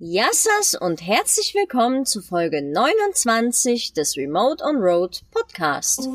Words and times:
Yassas 0.00 0.74
und 0.74 1.06
herzlich 1.06 1.54
willkommen 1.54 2.04
zu 2.04 2.20
Folge 2.20 2.60
29 2.62 3.92
des 3.92 4.16
Remote 4.16 4.64
on 4.64 4.78
Road 4.78 5.22
Podcast. 5.30 6.08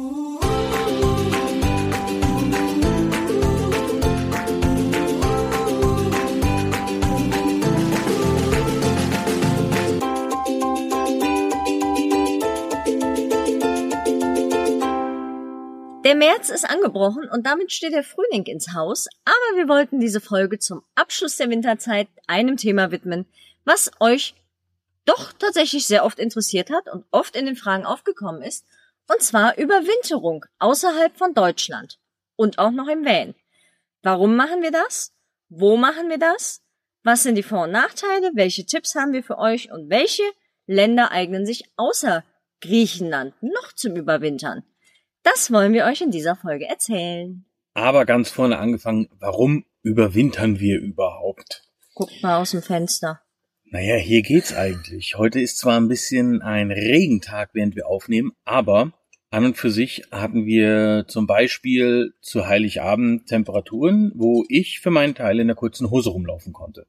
Der 16.04 16.16
März 16.16 16.50
ist 16.50 16.70
angebrochen 16.70 17.30
und 17.32 17.46
damit 17.46 17.71
steht 17.71 17.93
der 17.93 18.04
Frühling 18.04 18.43
ins 18.43 18.73
Haus, 18.73 19.07
aber 19.23 19.57
wir 19.57 19.70
wollten 19.70 20.02
diese 20.02 20.20
Folge 20.20 20.59
zum 20.59 20.82
Abschluss 20.96 21.38
der 21.38 21.50
Winterzeit 21.50 22.09
einem 22.27 22.57
Thema 22.57 22.91
widmen, 22.91 23.25
was 23.70 23.91
euch 23.99 24.33
doch 25.05 25.31
tatsächlich 25.31 25.86
sehr 25.86 26.04
oft 26.04 26.18
interessiert 26.18 26.71
hat 26.71 26.91
und 26.91 27.05
oft 27.11 27.36
in 27.36 27.46
den 27.46 27.55
Fragen 27.55 27.86
aufgekommen 27.86 28.42
ist, 28.42 28.65
und 29.07 29.21
zwar 29.21 29.59
Überwinterung 29.59 30.45
außerhalb 30.57 31.15
von 31.15 31.36
Deutschland 31.36 32.00
und 32.36 32.58
auch 32.58 32.72
noch 32.72 32.88
im 32.88 33.05
Van. 33.05 33.36
Warum 34.02 34.36
machen 34.36 34.64
wir 34.64 34.72
das? 34.72 35.14
Wo 35.50 35.78
machen 35.78 36.09
wir 36.09 36.18
das? 36.18 36.64
Was 37.04 37.22
sind 37.22 37.36
die 37.36 37.44
Vor- 37.44 37.66
und 37.66 37.72
Nachteile? 37.72 38.32
Welche 38.34 38.66
Tipps 38.66 38.95
haben 38.95 39.14
wir 39.14 39.23
für 39.23 39.38
euch? 39.38 39.72
Und 39.72 39.90
welche 39.92 40.23
Länder 40.66 41.12
eignen 41.12 41.45
sich 41.45 41.66
außer 41.76 42.23
Griechenland 42.62 43.36
noch 43.42 43.73
zum 43.73 43.95
Überwintern? 43.95 44.64
Das 45.22 45.52
wollen 45.52 45.73
wir 45.73 45.86
euch 45.86 46.02
in 46.02 46.12
dieser 46.12 46.36
Folge 46.36 46.67
erzählen. 46.67 47.45
Aber 47.76 48.06
ganz 48.06 48.31
vorne 48.31 48.58
angefangen, 48.58 49.09
warum 49.20 49.66
überwintern 49.84 50.59
wir 50.59 50.80
überhaupt? 50.80 51.64
Guckt 51.94 52.23
mal 52.23 52.42
aus 52.42 52.52
dem 52.52 52.64
Fenster. 52.64 53.22
Naja, 53.72 53.98
hier 53.98 54.23
geht's 54.23 54.52
eigentlich. 54.52 55.16
Heute 55.16 55.40
ist 55.40 55.59
zwar 55.59 55.80
ein 55.80 55.88
bisschen 55.88 56.41
ein 56.41 56.72
Regentag, 56.72 57.52
während 57.54 57.75
wir 57.75 57.86
aufnehmen, 57.86 58.31
aber 58.44 58.94
an 59.30 59.45
und 59.45 59.58
für 59.58 59.70
sich 59.70 60.06
hatten 60.09 60.48
wir 60.48 61.06
zum 61.08 61.28
Beispiel 61.28 62.16
zu 62.20 62.47
Heiligabend 62.47 63.28
Temperaturen, 63.28 64.12
wo 64.16 64.44
ich 64.50 64.80
für 64.80 64.90
meinen 64.90 65.14
Teil 65.14 65.40
in 65.40 65.45
der 65.45 65.56
kurzen 65.56 65.92
Hose 65.92 66.09
rumlaufen 66.09 66.52
konnte. 66.52 66.88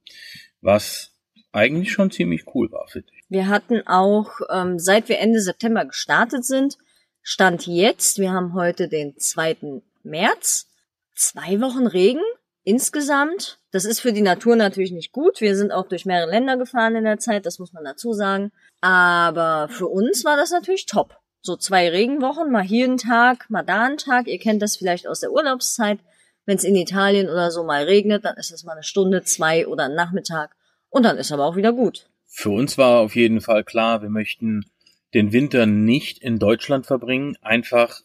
Was 0.63 1.15
eigentlich 1.53 1.93
schon 1.93 2.11
ziemlich 2.11 2.45
cool 2.55 2.73
war, 2.73 2.89
finde 2.89 3.09
ich. 3.15 3.25
Wir 3.29 3.49
hatten 3.49 3.87
auch, 3.87 4.31
ähm, 4.51 4.79
seit 4.79 5.11
wir 5.11 5.19
Ende 5.19 5.43
September 5.43 5.85
gestartet 5.85 6.47
sind, 6.47 6.79
Stand 7.21 7.67
jetzt, 7.67 8.19
wir 8.19 8.33
haben 8.33 8.55
heute 8.55 8.89
den 8.89 9.19
2. 9.19 9.83
März, 10.03 10.71
zwei 11.15 11.61
Wochen 11.61 11.87
Regen 11.87 12.23
insgesamt. 12.71 13.59
Das 13.73 13.85
ist 13.85 14.01
für 14.01 14.13
die 14.13 14.23
Natur 14.23 14.55
natürlich 14.55 14.93
nicht 14.93 15.13
gut. 15.13 15.41
Wir 15.41 15.57
sind 15.57 15.73
auch 15.73 15.89
durch 15.89 16.07
mehrere 16.07 16.31
Länder 16.31 16.57
gefahren 16.57 16.95
in 16.95 17.05
der 17.05 17.19
Zeit, 17.19 17.45
das 17.45 17.59
muss 17.59 17.73
man 17.73 17.85
dazu 17.85 18.13
sagen. 18.13 18.53
Aber 18.81 19.69
für 19.69 19.89
uns 19.89 20.25
war 20.25 20.37
das 20.37 20.53
natürlich 20.53 20.87
top. 20.87 21.17
So 21.43 21.57
zwei 21.57 21.89
Regenwochen, 21.91 22.53
mal 22.53 22.63
hier 22.63 22.85
einen 22.85 22.97
Tag, 22.97 23.51
mal 23.51 23.65
da 23.65 23.87
einen 23.87 23.97
Tag. 23.97 24.29
Ihr 24.29 24.39
kennt 24.39 24.63
das 24.63 24.77
vielleicht 24.77 25.09
aus 25.09 25.21
der 25.21 25.33
Urlaubszeit. 25.33 25.99
Wenn 26.47 26.57
es 26.57 26.65
in 26.65 26.77
Italien 26.77 27.29
oder 27.29 27.51
so 27.51 27.65
mal 27.65 27.85
regnet, 27.85 28.25
dann 28.25 28.37
ist 28.37 28.53
es 28.53 28.63
mal 28.63 28.73
eine 28.73 28.83
Stunde, 28.85 29.25
zwei 29.25 29.67
oder 29.67 29.87
ein 29.87 29.95
Nachmittag. 29.95 30.55
Und 30.89 31.03
dann 31.03 31.19
ist 31.19 31.33
aber 31.33 31.47
auch 31.47 31.57
wieder 31.57 31.73
gut. 31.73 32.09
Für 32.27 32.51
uns 32.51 32.79
war 32.79 33.01
auf 33.01 33.17
jeden 33.17 33.41
Fall 33.41 33.65
klar, 33.65 34.03
wir 34.03 34.11
möchten 34.11 34.65
den 35.13 35.33
Winter 35.33 35.67
nicht 35.67 36.23
in 36.23 36.39
Deutschland 36.39 36.87
verbringen, 36.87 37.37
einfach 37.43 38.01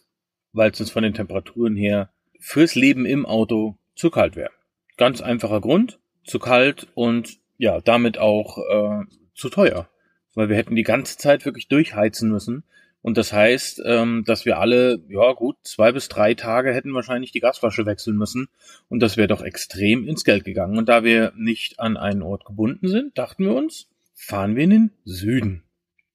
weil 0.52 0.72
es 0.72 0.80
uns 0.80 0.90
von 0.90 1.04
den 1.04 1.14
Temperaturen 1.14 1.76
her 1.76 2.10
fürs 2.40 2.74
Leben 2.74 3.06
im 3.06 3.26
Auto 3.26 3.76
zu 3.94 4.10
kalt 4.10 4.34
wäre. 4.34 4.55
Ganz 4.96 5.20
einfacher 5.20 5.60
Grund, 5.60 5.98
zu 6.24 6.38
kalt 6.38 6.88
und 6.94 7.38
ja, 7.58 7.80
damit 7.80 8.18
auch 8.18 8.58
äh, 8.58 9.04
zu 9.34 9.48
teuer. 9.48 9.88
Weil 10.34 10.48
wir 10.48 10.56
hätten 10.56 10.76
die 10.76 10.82
ganze 10.82 11.16
Zeit 11.16 11.44
wirklich 11.44 11.68
durchheizen 11.68 12.30
müssen. 12.30 12.64
Und 13.02 13.16
das 13.16 13.32
heißt, 13.32 13.82
ähm, 13.86 14.24
dass 14.26 14.44
wir 14.46 14.58
alle, 14.58 15.00
ja 15.08 15.32
gut, 15.32 15.56
zwei 15.62 15.92
bis 15.92 16.08
drei 16.08 16.34
Tage 16.34 16.74
hätten 16.74 16.92
wahrscheinlich 16.92 17.30
die 17.30 17.40
Gasflasche 17.40 17.86
wechseln 17.86 18.16
müssen. 18.16 18.48
Und 18.88 19.00
das 19.00 19.16
wäre 19.16 19.28
doch 19.28 19.42
extrem 19.42 20.06
ins 20.08 20.24
Geld 20.24 20.44
gegangen. 20.44 20.76
Und 20.76 20.88
da 20.88 21.04
wir 21.04 21.32
nicht 21.36 21.78
an 21.78 21.96
einen 21.96 22.22
Ort 22.22 22.44
gebunden 22.44 22.88
sind, 22.88 23.16
dachten 23.16 23.44
wir 23.44 23.54
uns, 23.54 23.88
fahren 24.12 24.56
wir 24.56 24.64
in 24.64 24.70
den 24.70 24.90
Süden. 25.04 25.62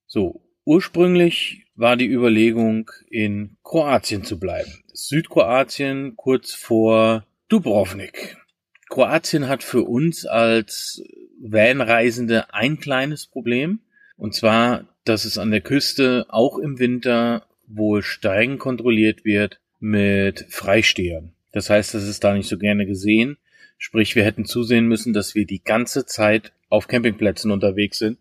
So, 0.05 0.41
ursprünglich 0.65 1.65
war 1.75 1.95
die 1.95 2.11
Überlegung, 2.11 2.91
in 3.09 3.55
Kroatien 3.63 4.23
zu 4.25 4.37
bleiben. 4.37 4.83
Südkroatien 4.93 6.17
kurz 6.17 6.53
vor 6.53 7.25
Dubrovnik. 7.47 8.37
Kroatien 8.91 9.47
hat 9.47 9.63
für 9.63 9.83
uns 9.83 10.25
als 10.25 11.01
Vanreisende 11.39 12.53
ein 12.53 12.77
kleines 12.79 13.25
Problem. 13.25 13.79
Und 14.17 14.35
zwar, 14.35 14.85
dass 15.05 15.25
es 15.25 15.37
an 15.37 15.49
der 15.49 15.61
Küste 15.61 16.25
auch 16.27 16.59
im 16.59 16.77
Winter 16.77 17.47
wohl 17.65 18.03
streng 18.03 18.59
kontrolliert 18.59 19.23
wird 19.23 19.59
mit 19.79 20.45
Freistehern. 20.49 21.33
Das 21.53 21.69
heißt, 21.69 21.93
das 21.93 22.03
ist 22.03 22.23
da 22.23 22.33
nicht 22.33 22.49
so 22.49 22.57
gerne 22.57 22.85
gesehen. 22.85 23.37
Sprich, 23.77 24.15
wir 24.15 24.25
hätten 24.25 24.45
zusehen 24.45 24.87
müssen, 24.87 25.13
dass 25.13 25.35
wir 25.35 25.45
die 25.45 25.63
ganze 25.63 26.05
Zeit 26.05 26.51
auf 26.69 26.87
Campingplätzen 26.87 27.49
unterwegs 27.49 27.97
sind. 27.97 28.19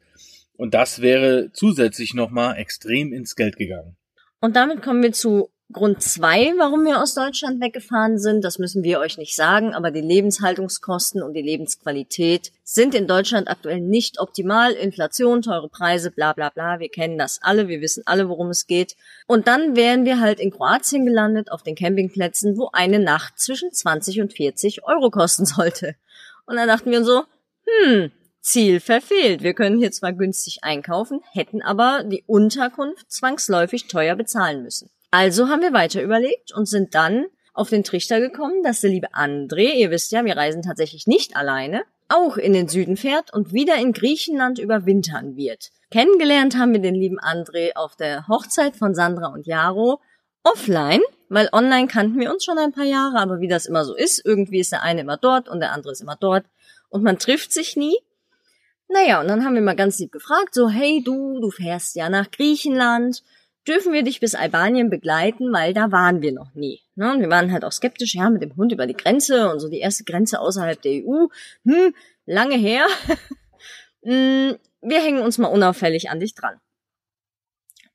Und 0.56 0.72
das 0.72 1.02
wäre 1.02 1.50
zusätzlich 1.52 2.14
nochmal 2.14 2.56
extrem 2.58 3.12
ins 3.12 3.34
Geld 3.34 3.56
gegangen. 3.56 3.96
Und 4.40 4.54
damit 4.54 4.82
kommen 4.82 5.02
wir 5.02 5.12
zu 5.12 5.50
Grund 5.72 6.02
zwei, 6.02 6.52
warum 6.58 6.84
wir 6.84 7.00
aus 7.00 7.14
Deutschland 7.14 7.60
weggefahren 7.60 8.18
sind, 8.18 8.42
das 8.42 8.58
müssen 8.58 8.82
wir 8.82 8.98
euch 8.98 9.18
nicht 9.18 9.36
sagen, 9.36 9.72
aber 9.72 9.92
die 9.92 10.00
Lebenshaltungskosten 10.00 11.22
und 11.22 11.34
die 11.34 11.42
Lebensqualität 11.42 12.50
sind 12.64 12.92
in 12.92 13.06
Deutschland 13.06 13.48
aktuell 13.48 13.80
nicht 13.80 14.18
optimal. 14.18 14.72
Inflation, 14.72 15.42
teure 15.42 15.68
Preise, 15.68 16.10
bla 16.10 16.32
bla 16.32 16.50
bla, 16.50 16.80
wir 16.80 16.88
kennen 16.88 17.18
das 17.18 17.38
alle, 17.40 17.68
wir 17.68 17.80
wissen 17.80 18.02
alle, 18.06 18.28
worum 18.28 18.48
es 18.48 18.66
geht. 18.66 18.96
Und 19.28 19.46
dann 19.46 19.76
wären 19.76 20.04
wir 20.04 20.18
halt 20.18 20.40
in 20.40 20.50
Kroatien 20.50 21.06
gelandet, 21.06 21.52
auf 21.52 21.62
den 21.62 21.76
Campingplätzen, 21.76 22.56
wo 22.56 22.70
eine 22.72 22.98
Nacht 22.98 23.38
zwischen 23.38 23.72
20 23.72 24.22
und 24.22 24.32
40 24.32 24.82
Euro 24.84 25.10
kosten 25.10 25.46
sollte. 25.46 25.94
Und 26.46 26.56
dann 26.56 26.66
dachten 26.66 26.90
wir 26.90 26.98
uns 26.98 27.06
so, 27.06 27.22
hm, 27.84 28.10
Ziel 28.40 28.80
verfehlt. 28.80 29.44
Wir 29.44 29.54
können 29.54 29.78
hier 29.78 29.92
zwar 29.92 30.12
günstig 30.12 30.64
einkaufen, 30.64 31.20
hätten 31.32 31.62
aber 31.62 32.02
die 32.02 32.24
Unterkunft 32.26 33.12
zwangsläufig 33.12 33.86
teuer 33.86 34.16
bezahlen 34.16 34.64
müssen. 34.64 34.90
Also 35.10 35.48
haben 35.48 35.62
wir 35.62 35.72
weiter 35.72 36.02
überlegt 36.02 36.52
und 36.52 36.66
sind 36.66 36.94
dann 36.94 37.26
auf 37.52 37.68
den 37.68 37.84
Trichter 37.84 38.20
gekommen, 38.20 38.62
dass 38.62 38.80
der 38.80 38.90
liebe 38.90 39.12
André, 39.12 39.74
ihr 39.74 39.90
wisst 39.90 40.12
ja, 40.12 40.24
wir 40.24 40.36
reisen 40.36 40.62
tatsächlich 40.62 41.06
nicht 41.06 41.36
alleine, 41.36 41.82
auch 42.08 42.36
in 42.36 42.52
den 42.52 42.68
Süden 42.68 42.96
fährt 42.96 43.32
und 43.32 43.52
wieder 43.52 43.76
in 43.76 43.92
Griechenland 43.92 44.58
überwintern 44.58 45.36
wird. 45.36 45.70
Kennengelernt 45.90 46.56
haben 46.56 46.72
wir 46.72 46.80
den 46.80 46.94
lieben 46.94 47.18
André 47.18 47.74
auf 47.74 47.96
der 47.96 48.28
Hochzeit 48.28 48.76
von 48.76 48.94
Sandra 48.94 49.28
und 49.28 49.46
Jaro 49.46 50.00
offline, 50.44 51.02
weil 51.28 51.48
online 51.52 51.88
kannten 51.88 52.18
wir 52.18 52.32
uns 52.32 52.44
schon 52.44 52.58
ein 52.58 52.72
paar 52.72 52.84
Jahre, 52.84 53.18
aber 53.18 53.40
wie 53.40 53.48
das 53.48 53.66
immer 53.66 53.84
so 53.84 53.94
ist, 53.94 54.24
irgendwie 54.24 54.60
ist 54.60 54.72
der 54.72 54.82
eine 54.82 55.02
immer 55.02 55.16
dort 55.16 55.48
und 55.48 55.60
der 55.60 55.72
andere 55.72 55.92
ist 55.92 56.00
immer 56.00 56.16
dort 56.16 56.44
und 56.88 57.02
man 57.02 57.18
trifft 57.18 57.52
sich 57.52 57.76
nie. 57.76 57.96
Naja, 58.88 59.20
und 59.20 59.28
dann 59.28 59.44
haben 59.44 59.54
wir 59.54 59.62
mal 59.62 59.76
ganz 59.76 59.98
lieb 59.98 60.10
gefragt, 60.10 60.54
so, 60.54 60.68
hey 60.68 61.02
du, 61.04 61.40
du 61.40 61.50
fährst 61.50 61.94
ja 61.94 62.08
nach 62.08 62.30
Griechenland, 62.30 63.22
dürfen 63.66 63.92
wir 63.92 64.02
dich 64.02 64.20
bis 64.20 64.34
Albanien 64.34 64.90
begleiten, 64.90 65.52
weil 65.52 65.74
da 65.74 65.92
waren 65.92 66.22
wir 66.22 66.32
noch 66.32 66.54
nie. 66.54 66.80
Ne? 66.94 67.12
Und 67.12 67.20
wir 67.20 67.30
waren 67.30 67.52
halt 67.52 67.64
auch 67.64 67.72
skeptisch, 67.72 68.14
ja, 68.14 68.30
mit 68.30 68.42
dem 68.42 68.56
Hund 68.56 68.72
über 68.72 68.86
die 68.86 68.96
Grenze 68.96 69.50
und 69.50 69.60
so 69.60 69.68
die 69.68 69.80
erste 69.80 70.04
Grenze 70.04 70.40
außerhalb 70.40 70.80
der 70.80 71.04
EU. 71.04 71.26
Hm, 71.64 71.94
lange 72.26 72.56
her. 72.56 72.86
hm, 74.02 74.56
wir 74.82 75.02
hängen 75.02 75.22
uns 75.22 75.38
mal 75.38 75.48
unauffällig 75.48 76.10
an 76.10 76.20
dich 76.20 76.34
dran. 76.34 76.60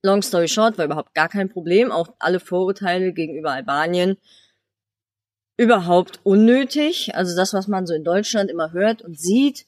Long 0.04 0.22
story 0.22 0.48
short, 0.48 0.78
war 0.78 0.86
überhaupt 0.86 1.16
gar 1.16 1.30
kein 1.30 1.50
Problem. 1.50 1.92
Auch 1.92 2.10
alle 2.20 2.40
Vorurteile 2.40 3.12
gegenüber 3.12 3.52
Albanien 3.52 4.18
überhaupt 5.58 6.20
unnötig. 6.24 7.16
Also 7.16 7.36
das, 7.36 7.54
was 7.54 7.68
man 7.68 7.88
so 7.88 7.94
in 7.94 8.04
Deutschland 8.04 8.52
immer 8.52 8.72
hört 8.72 9.02
und 9.02 9.20
sieht, 9.20 9.66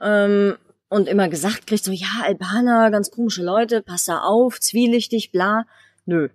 ähm, 0.00 0.56
und 0.88 1.08
immer 1.08 1.28
gesagt 1.28 1.66
kriegt, 1.66 1.84
so, 1.84 1.92
ja, 1.92 2.22
Albaner, 2.22 2.90
ganz 2.90 3.10
komische 3.10 3.42
Leute, 3.42 3.82
pass 3.82 4.04
da 4.04 4.20
auf, 4.20 4.60
zwielichtig, 4.60 5.32
bla. 5.32 5.66
Nö. 6.06 6.28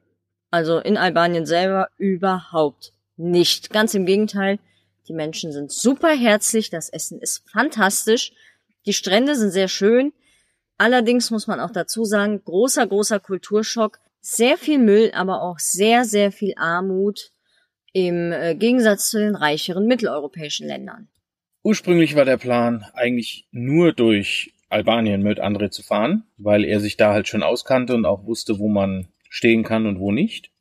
Also 0.51 0.77
in 0.79 0.97
Albanien 0.97 1.45
selber 1.45 1.89
überhaupt 1.97 2.93
nicht. 3.17 3.71
Ganz 3.71 3.93
im 3.93 4.05
Gegenteil. 4.05 4.59
Die 5.07 5.13
Menschen 5.13 5.51
sind 5.51 5.71
super 5.71 6.15
herzlich, 6.15 6.69
das 6.69 6.89
Essen 6.89 7.19
ist 7.19 7.43
fantastisch, 7.49 8.31
die 8.85 8.93
Strände 8.93 9.35
sind 9.35 9.51
sehr 9.51 9.67
schön. 9.67 10.13
Allerdings 10.77 11.29
muss 11.29 11.47
man 11.47 11.59
auch 11.59 11.71
dazu 11.71 12.05
sagen, 12.05 12.41
großer, 12.43 12.87
großer 12.87 13.19
Kulturschock, 13.19 13.99
sehr 14.21 14.57
viel 14.57 14.79
Müll, 14.79 15.11
aber 15.13 15.41
auch 15.41 15.59
sehr, 15.59 16.05
sehr 16.05 16.31
viel 16.31 16.53
Armut 16.55 17.31
im 17.91 18.31
äh, 18.31 18.55
Gegensatz 18.55 19.09
zu 19.09 19.19
den 19.19 19.35
reicheren 19.35 19.85
mitteleuropäischen 19.85 20.67
Ländern. 20.67 21.09
Ursprünglich 21.63 22.15
war 22.15 22.25
der 22.25 22.37
Plan, 22.37 22.85
eigentlich 22.93 23.47
nur 23.51 23.93
durch 23.93 24.53
Albanien 24.67 25.23
mit 25.23 25.39
André 25.39 25.69
zu 25.69 25.81
fahren, 25.81 26.23
weil 26.37 26.65
er 26.65 26.81
sich 26.81 26.97
da 26.97 27.13
halt 27.13 27.29
schon 27.29 27.41
auskannte 27.41 27.95
und 27.95 28.05
auch 28.05 28.25
wusste, 28.25 28.59
wo 28.59 28.67
man 28.67 29.07
stehen 29.29 29.63
kann 29.63 29.85
und 29.85 29.99
wo 29.99 30.11
nicht. 30.11 30.51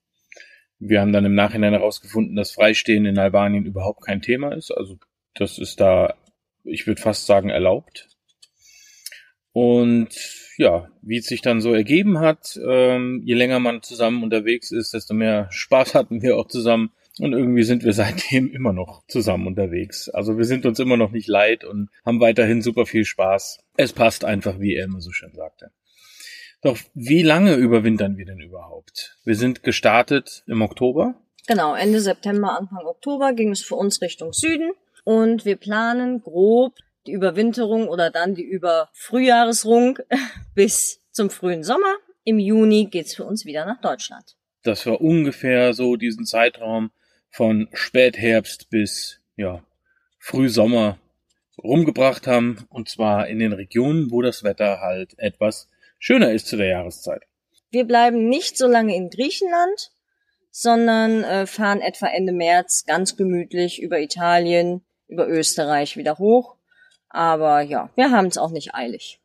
Wir 0.79 1.01
haben 1.01 1.13
dann 1.13 1.25
im 1.25 1.35
Nachhinein 1.35 1.73
herausgefunden, 1.73 2.37
dass 2.37 2.53
Freistehen 2.53 3.05
in 3.05 3.19
Albanien 3.19 3.67
überhaupt 3.67 4.05
kein 4.05 4.23
Thema 4.23 4.53
ist. 4.55 4.71
Also 4.71 4.99
das 5.35 5.59
ist 5.59 5.81
da, 5.81 6.15
ich 6.65 6.87
würde 6.87 7.01
fast 7.01 7.27
sagen, 7.27 7.51
erlaubt. 7.51 8.09
Und 9.53 10.09
ja, 10.57 10.89
wie 11.03 11.19
es 11.19 11.27
sich 11.27 11.43
dann 11.43 11.61
so 11.61 11.75
ergeben 11.75 12.21
hat, 12.21 12.59
ähm, 12.65 13.23
je 13.25 13.35
länger 13.35 13.59
man 13.59 13.83
zusammen 13.83 14.23
unterwegs 14.23 14.71
ist, 14.71 14.95
desto 14.95 15.15
mehr 15.15 15.49
Spaß 15.51 15.95
hatten 15.95 16.23
wir 16.23 16.37
auch 16.37 16.49
zusammen. 16.49 16.93
Und 17.19 17.33
irgendwie 17.33 17.63
sind 17.63 17.85
wir 17.85 17.93
seitdem 17.93 18.51
immer 18.51 18.73
noch 18.73 19.07
zusammen 19.07 19.47
unterwegs. 19.47 20.09
Also 20.09 20.39
wir 20.39 20.45
sind 20.45 20.67
uns 20.67 20.79
immer 20.79 20.97
noch 20.97 21.11
nicht 21.11 21.29
leid 21.29 21.65
und 21.65 21.91
haben 22.05 22.21
weiterhin 22.21 22.63
super 22.63 22.87
viel 22.87 23.05
Spaß. 23.05 23.61
Es 23.77 23.93
passt 23.93 24.25
einfach, 24.25 24.59
wie 24.61 24.75
er 24.75 24.85
immer 24.85 25.01
so 25.01 25.13
schön 25.13 25.35
sagte. 25.35 25.71
Doch 26.63 26.79
wie 26.95 27.23
lange 27.23 27.55
überwintern 27.55 28.17
wir 28.17 28.25
denn 28.25 28.41
überhaupt? 28.41 29.19
Wir 29.25 29.35
sind 29.35 29.65
gestartet 29.65 30.45
im 30.47 30.63
Oktober. 30.63 31.17
Genau, 31.49 31.75
Ende 31.75 32.01
September, 32.01 32.57
Anfang 32.57 32.87
Oktober 32.87 33.33
ging 33.33 33.51
es 33.51 33.63
für 33.63 33.75
uns 33.75 34.01
Richtung 34.01 34.33
Süden 34.33 34.71
und 35.05 35.45
wir 35.45 35.57
planen 35.57 36.21
grob 36.23 36.75
die 37.07 37.13
Überwinterung 37.13 37.89
oder 37.89 38.11
dann 38.11 38.37
die 38.37 38.45
Überfrühjahresrung 38.45 39.99
bis 40.55 41.01
zum 41.11 41.31
frühen 41.31 41.65
Sommer. 41.65 41.97
Im 42.23 42.39
Juni 42.39 42.87
geht's 42.87 43.17
für 43.17 43.25
uns 43.25 43.45
wieder 43.45 43.67
nach 43.67 43.81
Deutschland. 43.81 44.37
Das 44.63 44.87
war 44.87 45.01
ungefähr 45.01 45.75
so 45.75 45.97
diesen 45.97 46.25
Zeitraum 46.25 46.93
von 47.33 47.69
Spätherbst 47.73 48.71
bis 48.71 49.21
ja 49.37 49.65
Frühsommer 50.19 50.99
rumgebracht 51.63 52.27
haben 52.27 52.67
und 52.69 52.89
zwar 52.89 53.27
in 53.27 53.41
den 53.41 53.53
Regionen, 53.53 54.11
wo 54.11 54.23
das 54.23 54.45
Wetter 54.45 54.81
halt 54.81 55.19
etwas 55.19 55.69
schöner 55.99 56.33
ist 56.33 56.47
zu 56.47 56.57
der 56.57 56.69
Jahreszeit. 56.69 57.23
Wir 57.71 57.85
bleiben 57.85 58.29
nicht 58.29 58.57
so 58.57 58.69
lange 58.69 58.95
in 58.95 59.11
Griechenland, 59.11 59.91
sondern 60.51 61.25
äh, 61.25 61.47
fahren 61.47 61.81
etwa 61.81 62.07
Ende 62.07 62.33
März 62.33 62.85
ganz 62.87 63.17
gemütlich 63.17 63.83
über 63.83 63.99
Italien, 64.01 64.83
über 65.09 65.27
Österreich 65.27 65.97
wieder 65.97 66.19
hoch 66.19 66.57
aber 67.13 67.61
ja, 67.61 67.91
wir 67.95 68.11
haben 68.11 68.27
es 68.27 68.39
auch 68.39 68.51
nicht 68.51 68.75
eilig. 68.75 69.21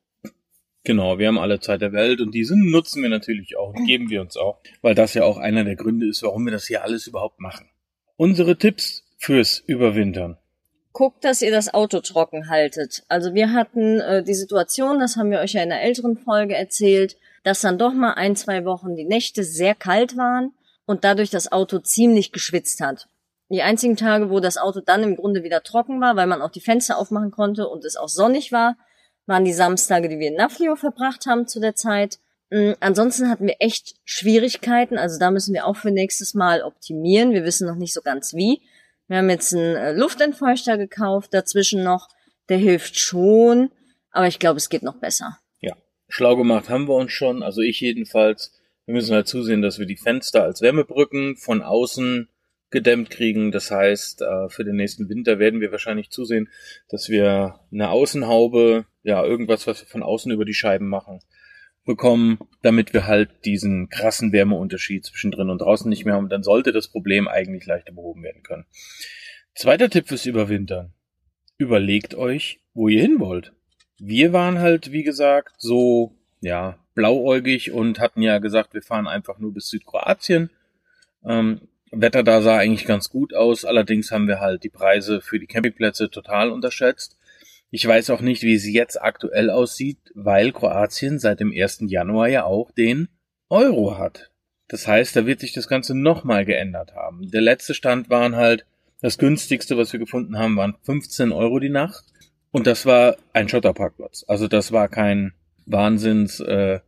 Genau, 0.83 1.17
wir 1.17 1.27
haben 1.27 1.39
alle 1.39 1.59
Zeit 1.59 1.81
der 1.81 1.93
Welt 1.93 2.21
und 2.21 2.33
diesen 2.33 2.69
nutzen 2.69 3.01
wir 3.01 3.09
natürlich 3.09 3.57
auch 3.57 3.73
und 3.73 3.85
geben 3.85 4.09
wir 4.09 4.21
uns 4.21 4.37
auch, 4.37 4.59
weil 4.81 4.95
das 4.95 5.13
ja 5.13 5.23
auch 5.23 5.37
einer 5.37 5.63
der 5.63 5.75
Gründe 5.75 6.07
ist, 6.07 6.23
warum 6.23 6.45
wir 6.45 6.51
das 6.51 6.67
hier 6.67 6.83
alles 6.83 7.07
überhaupt 7.07 7.39
machen. 7.39 7.69
Unsere 8.19 8.57
Tipps 8.57 9.03
fürs 9.19 9.59
Überwintern. 9.59 10.39
Guckt, 10.91 11.23
dass 11.23 11.43
ihr 11.43 11.51
das 11.51 11.71
Auto 11.71 11.99
trocken 11.99 12.49
haltet. 12.49 13.03
Also 13.07 13.35
wir 13.35 13.53
hatten 13.53 13.99
äh, 13.99 14.23
die 14.23 14.33
Situation, 14.33 14.99
das 14.99 15.17
haben 15.17 15.29
wir 15.29 15.39
euch 15.39 15.53
ja 15.53 15.61
in 15.61 15.71
einer 15.71 15.83
älteren 15.83 16.17
Folge 16.17 16.55
erzählt, 16.55 17.15
dass 17.43 17.61
dann 17.61 17.77
doch 17.77 17.93
mal 17.93 18.13
ein, 18.13 18.35
zwei 18.35 18.65
Wochen 18.65 18.95
die 18.95 19.05
Nächte 19.05 19.43
sehr 19.43 19.75
kalt 19.75 20.17
waren 20.17 20.53
und 20.87 21.03
dadurch 21.03 21.29
das 21.29 21.51
Auto 21.51 21.77
ziemlich 21.77 22.31
geschwitzt 22.31 22.81
hat. 22.81 23.07
Die 23.49 23.61
einzigen 23.61 23.97
Tage, 23.97 24.31
wo 24.31 24.39
das 24.39 24.57
Auto 24.57 24.81
dann 24.81 25.03
im 25.03 25.15
Grunde 25.15 25.43
wieder 25.43 25.61
trocken 25.61 26.01
war, 26.01 26.15
weil 26.15 26.25
man 26.25 26.41
auch 26.41 26.49
die 26.49 26.59
Fenster 26.59 26.97
aufmachen 26.97 27.29
konnte 27.29 27.67
und 27.67 27.85
es 27.85 27.97
auch 27.97 28.09
sonnig 28.09 28.51
war, 28.51 28.77
waren 29.27 29.45
die 29.45 29.53
Samstage, 29.53 30.09
die 30.09 30.17
wir 30.17 30.29
in 30.29 30.37
Naflio 30.37 30.75
verbracht 30.75 31.27
haben 31.27 31.47
zu 31.47 31.59
der 31.59 31.75
Zeit. 31.75 32.17
Mm, 32.49 32.73
ansonsten 32.79 33.29
hatten 33.29 33.47
wir 33.47 33.55
echt 33.59 33.95
Schwierigkeiten, 34.05 34.97
also 34.97 35.19
da 35.19 35.31
müssen 35.31 35.53
wir 35.53 35.65
auch 35.65 35.75
für 35.75 35.91
nächstes 35.91 36.33
Mal 36.33 36.61
optimieren. 36.61 37.33
Wir 37.33 37.43
wissen 37.43 37.67
noch 37.67 37.75
nicht 37.75 37.93
so 37.93 38.01
ganz 38.01 38.33
wie. 38.33 38.61
Wir 39.07 39.17
haben 39.17 39.29
jetzt 39.29 39.53
einen 39.53 39.75
äh, 39.75 39.93
Luftentfeuchter 39.93 40.77
gekauft, 40.77 41.33
dazwischen 41.33 41.83
noch, 41.83 42.09
der 42.49 42.57
hilft 42.57 42.97
schon, 42.97 43.71
aber 44.11 44.27
ich 44.27 44.39
glaube, 44.39 44.57
es 44.57 44.69
geht 44.69 44.83
noch 44.83 44.99
besser. 44.99 45.39
Ja, 45.59 45.75
schlau 46.07 46.35
gemacht 46.35 46.69
haben 46.69 46.87
wir 46.87 46.95
uns 46.95 47.11
schon, 47.11 47.43
also 47.43 47.61
ich 47.61 47.79
jedenfalls. 47.79 48.53
Wir 48.85 48.93
müssen 48.93 49.13
halt 49.13 49.27
zusehen, 49.27 49.61
dass 49.61 49.79
wir 49.79 49.85
die 49.85 49.97
Fenster 49.97 50.43
als 50.43 50.61
Wärmebrücken 50.61 51.35
von 51.35 51.61
außen 51.61 52.29
gedämmt 52.69 53.09
kriegen. 53.09 53.51
Das 53.51 53.69
heißt, 53.69 54.21
äh, 54.21 54.49
für 54.49 54.63
den 54.63 54.77
nächsten 54.77 55.09
Winter 55.09 55.39
werden 55.39 55.59
wir 55.59 55.71
wahrscheinlich 55.71 56.09
zusehen, 56.09 56.49
dass 56.89 57.09
wir 57.09 57.59
eine 57.71 57.89
Außenhaube, 57.89 58.85
ja, 59.03 59.23
irgendwas, 59.25 59.67
was 59.67 59.81
wir 59.81 59.87
von 59.87 60.03
außen 60.03 60.31
über 60.31 60.45
die 60.45 60.53
Scheiben 60.53 60.87
machen, 60.87 61.19
bekommen, 61.87 62.37
damit 62.61 62.93
wir 62.93 63.07
halt 63.07 63.45
diesen 63.45 63.89
krassen 63.89 64.31
Wärmeunterschied 64.31 65.05
zwischen 65.05 65.31
drin 65.31 65.49
und 65.49 65.59
draußen 65.59 65.89
nicht 65.89 66.05
mehr 66.05 66.13
haben. 66.13 66.29
Dann 66.29 66.43
sollte 66.43 66.71
das 66.71 66.89
Problem 66.89 67.27
eigentlich 67.27 67.65
leichter 67.65 67.93
behoben 67.93 68.21
werden 68.21 68.43
können. 68.43 68.65
Zweiter 69.55 69.89
Tipp 69.89 70.07
fürs 70.07 70.27
Überwintern. 70.27 70.93
Überlegt 71.57 72.13
euch, 72.13 72.59
wo 72.75 72.87
ihr 72.87 73.01
hin 73.01 73.19
wollt. 73.19 73.53
Wir 73.97 74.31
waren 74.31 74.59
halt, 74.59 74.91
wie 74.91 75.01
gesagt, 75.01 75.55
so, 75.57 76.15
ja, 76.41 76.77
blauäugig 76.93 77.71
und 77.71 77.99
hatten 77.99 78.21
ja 78.21 78.37
gesagt, 78.37 78.75
wir 78.75 78.83
fahren 78.83 79.07
einfach 79.07 79.39
nur 79.39 79.53
bis 79.53 79.69
Südkroatien. 79.69 80.51
Ähm, 81.25 81.61
Wetter 81.91 82.21
da 82.21 82.41
sah 82.41 82.57
eigentlich 82.57 82.85
ganz 82.85 83.09
gut 83.09 83.33
aus, 83.33 83.65
allerdings 83.65 84.11
haben 84.11 84.27
wir 84.27 84.39
halt 84.39 84.63
die 84.63 84.69
Preise 84.69 85.21
für 85.21 85.39
die 85.39 85.47
Campingplätze 85.47 86.11
total 86.11 86.51
unterschätzt. 86.51 87.16
Ich 87.69 87.85
weiß 87.85 88.09
auch 88.11 88.21
nicht, 88.21 88.43
wie 88.43 88.55
es 88.55 88.65
jetzt 88.65 89.01
aktuell 89.01 89.49
aussieht, 89.49 89.99
weil 90.15 90.51
Kroatien 90.51 91.19
seit 91.19 91.39
dem 91.39 91.51
1. 91.51 91.83
Januar 91.87 92.27
ja 92.27 92.45
auch 92.45 92.71
den 92.71 93.09
Euro 93.49 93.97
hat. 93.97 94.31
Das 94.67 94.87
heißt, 94.87 95.15
da 95.15 95.25
wird 95.25 95.39
sich 95.39 95.53
das 95.53 95.67
Ganze 95.67 95.97
nochmal 95.97 96.45
geändert 96.45 96.93
haben. 96.95 97.29
Der 97.29 97.41
letzte 97.41 97.73
Stand 97.73 98.09
waren 98.09 98.35
halt, 98.35 98.65
das 98.99 99.17
günstigste, 99.17 99.77
was 99.77 99.93
wir 99.93 99.99
gefunden 99.99 100.37
haben, 100.37 100.57
waren 100.57 100.75
15 100.83 101.31
Euro 101.31 101.59
die 101.59 101.69
Nacht. 101.69 102.05
Und 102.51 102.65
das 102.65 102.85
war 102.85 103.17
ein 103.33 103.47
Schotterparkplatz. 103.47 104.25
Also 104.27 104.47
das 104.47 104.71
war 104.71 104.87
kein 104.87 105.33
Wahnsinns 105.65 106.39
äh, 106.39 106.79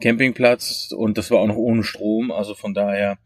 Campingplatz 0.00 0.92
und 0.96 1.18
das 1.18 1.30
war 1.30 1.40
auch 1.40 1.46
noch 1.46 1.56
ohne 1.56 1.84
Strom. 1.84 2.30
Also 2.30 2.54
von 2.54 2.72
daher 2.72 3.18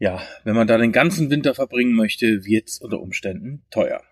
ja, 0.00 0.22
wenn 0.44 0.56
man 0.56 0.66
da 0.66 0.78
den 0.78 0.92
ganzen 0.92 1.30
Winter 1.30 1.54
verbringen 1.54 1.94
möchte, 1.94 2.46
wird's 2.46 2.80
unter 2.80 3.00
Umständen 3.00 3.66
teuer. 3.70 4.02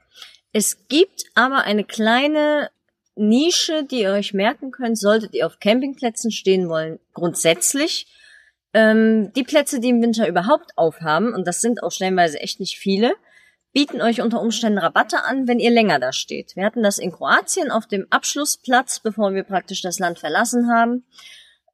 Es 0.52 0.88
gibt 0.88 1.24
aber 1.34 1.64
eine 1.64 1.84
kleine 1.84 2.70
Nische, 3.16 3.84
die 3.84 4.02
ihr 4.02 4.12
euch 4.12 4.32
merken 4.32 4.70
könnt, 4.70 4.98
solltet 4.98 5.34
ihr 5.34 5.46
auf 5.46 5.58
Campingplätzen 5.60 6.30
stehen 6.30 6.68
wollen. 6.68 7.00
Grundsätzlich 7.14 8.06
ähm, 8.74 9.32
die 9.34 9.44
Plätze, 9.44 9.80
die 9.80 9.88
im 9.88 10.02
Winter 10.02 10.28
überhaupt 10.28 10.76
aufhaben, 10.76 11.34
und 11.34 11.46
das 11.46 11.60
sind 11.60 11.82
auch 11.82 11.90
stellenweise 11.90 12.40
echt 12.40 12.60
nicht 12.60 12.78
viele, 12.78 13.14
bieten 13.72 14.00
euch 14.00 14.20
unter 14.20 14.40
Umständen 14.40 14.78
Rabatte 14.78 15.24
an, 15.24 15.48
wenn 15.48 15.58
ihr 15.58 15.70
länger 15.70 15.98
da 15.98 16.12
steht. 16.12 16.56
Wir 16.56 16.64
hatten 16.64 16.82
das 16.82 16.98
in 16.98 17.12
Kroatien 17.12 17.70
auf 17.70 17.86
dem 17.86 18.06
Abschlussplatz, 18.10 19.00
bevor 19.00 19.34
wir 19.34 19.42
praktisch 19.42 19.82
das 19.82 19.98
Land 19.98 20.18
verlassen 20.18 20.70
haben. 20.70 21.04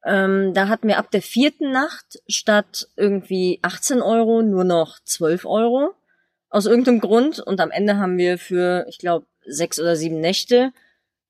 Ähm, 0.05 0.53
da 0.53 0.67
hatten 0.67 0.87
wir 0.87 0.97
ab 0.97 1.09
der 1.11 1.21
vierten 1.21 1.71
Nacht 1.71 2.21
statt 2.27 2.87
irgendwie 2.95 3.59
18 3.61 4.01
Euro 4.01 4.41
nur 4.41 4.63
noch 4.63 4.99
12 5.03 5.45
Euro. 5.45 5.95
Aus 6.55 6.67
irgendeinem 6.67 7.01
Grund. 7.01 7.41
Und 7.41 7.59
am 7.59 7.69
Ende 7.69 7.97
haben 7.97 8.17
wir 8.17 8.37
für, 8.37 8.85
ich 8.87 8.97
glaube, 8.97 9.25
sechs 9.45 9.77
oder 9.77 9.97
sieben 9.97 10.21
Nächte 10.21 10.71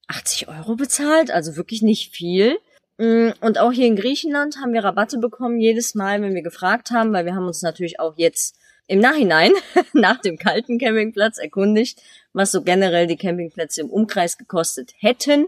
80 0.06 0.50
Euro 0.50 0.76
bezahlt. 0.76 1.32
Also 1.32 1.56
wirklich 1.56 1.82
nicht 1.82 2.12
viel. 2.12 2.60
Mm, 3.00 3.30
und 3.42 3.58
auch 3.58 3.72
hier 3.72 3.88
in 3.88 3.96
Griechenland 3.96 4.58
haben 4.62 4.72
wir 4.72 4.84
Rabatte 4.84 5.18
bekommen 5.18 5.60
jedes 5.60 5.96
Mal, 5.96 6.22
wenn 6.22 6.36
wir 6.36 6.44
gefragt 6.44 6.92
haben, 6.92 7.12
weil 7.12 7.26
wir 7.26 7.34
haben 7.34 7.48
uns 7.48 7.64
natürlich 7.64 8.00
auch 8.00 8.14
jetzt 8.18 8.56
im 8.86 9.00
Nachhinein 9.00 9.52
nach 9.94 10.22
dem 10.22 10.38
kalten 10.38 10.78
Campingplatz 10.78 11.40
erkundigt, 11.40 12.04
was 12.34 12.52
so 12.52 12.62
generell 12.62 13.08
die 13.08 13.18
Campingplätze 13.18 13.82
im 13.82 13.90
Umkreis 13.90 14.38
gekostet 14.38 14.94
hätten. 15.00 15.48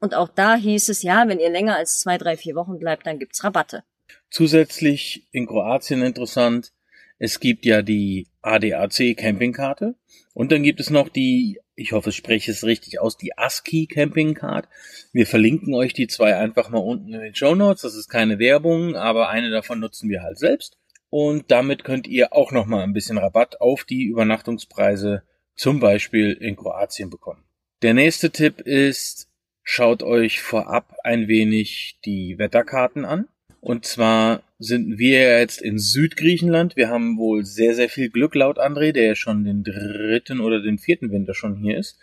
Und 0.00 0.14
auch 0.14 0.30
da 0.30 0.54
hieß 0.54 0.88
es, 0.88 1.02
ja, 1.02 1.28
wenn 1.28 1.38
ihr 1.38 1.50
länger 1.50 1.76
als 1.76 2.00
zwei, 2.00 2.16
drei, 2.16 2.38
vier 2.38 2.54
Wochen 2.54 2.78
bleibt, 2.78 3.06
dann 3.06 3.18
gibt's 3.18 3.44
Rabatte. 3.44 3.84
Zusätzlich 4.30 5.28
in 5.32 5.46
Kroatien 5.46 6.00
interessant, 6.00 6.72
es 7.18 7.40
gibt 7.40 7.66
ja 7.66 7.82
die 7.82 8.26
ADAC 8.48 9.16
Campingkarte 9.16 9.94
und 10.38 10.52
dann 10.52 10.62
gibt 10.62 10.78
es 10.78 10.90
noch 10.90 11.08
die, 11.08 11.58
ich 11.74 11.90
hoffe, 11.90 12.10
ich 12.10 12.16
spreche 12.16 12.52
es 12.52 12.64
richtig 12.64 13.00
aus, 13.00 13.16
die 13.16 13.36
ASCII 13.36 13.88
Campingcard. 13.88 14.68
Wir 15.12 15.26
verlinken 15.26 15.74
euch 15.74 15.94
die 15.94 16.06
zwei 16.06 16.36
einfach 16.36 16.70
mal 16.70 16.78
unten 16.78 17.12
in 17.12 17.20
den 17.20 17.34
Show 17.34 17.56
Notes. 17.56 17.82
Das 17.82 17.96
ist 17.96 18.08
keine 18.08 18.38
Werbung, 18.38 18.94
aber 18.94 19.30
eine 19.30 19.50
davon 19.50 19.80
nutzen 19.80 20.08
wir 20.08 20.22
halt 20.22 20.38
selbst. 20.38 20.78
Und 21.10 21.50
damit 21.50 21.82
könnt 21.82 22.06
ihr 22.06 22.32
auch 22.32 22.52
noch 22.52 22.66
mal 22.66 22.84
ein 22.84 22.92
bisschen 22.92 23.18
Rabatt 23.18 23.60
auf 23.60 23.82
die 23.82 24.04
Übernachtungspreise 24.04 25.24
zum 25.56 25.80
Beispiel 25.80 26.32
in 26.32 26.54
Kroatien 26.54 27.10
bekommen. 27.10 27.42
Der 27.82 27.94
nächste 27.94 28.30
Tipp 28.30 28.60
ist, 28.60 29.28
schaut 29.64 30.04
euch 30.04 30.40
vorab 30.40 30.94
ein 31.02 31.26
wenig 31.26 31.98
die 32.04 32.38
Wetterkarten 32.38 33.04
an. 33.04 33.26
Und 33.60 33.84
zwar 33.84 34.42
sind 34.58 34.98
wir 34.98 35.38
jetzt 35.38 35.62
in 35.62 35.78
Südgriechenland. 35.78 36.76
Wir 36.76 36.88
haben 36.88 37.18
wohl 37.18 37.44
sehr, 37.44 37.74
sehr 37.74 37.88
viel 37.88 38.10
Glück 38.10 38.34
laut 38.34 38.58
André, 38.58 38.92
der 38.92 39.06
ja 39.06 39.14
schon 39.14 39.44
den 39.44 39.62
dritten 39.64 40.40
oder 40.40 40.60
den 40.60 40.78
vierten 40.78 41.10
Winter 41.10 41.34
schon 41.34 41.56
hier 41.56 41.78
ist. 41.78 41.98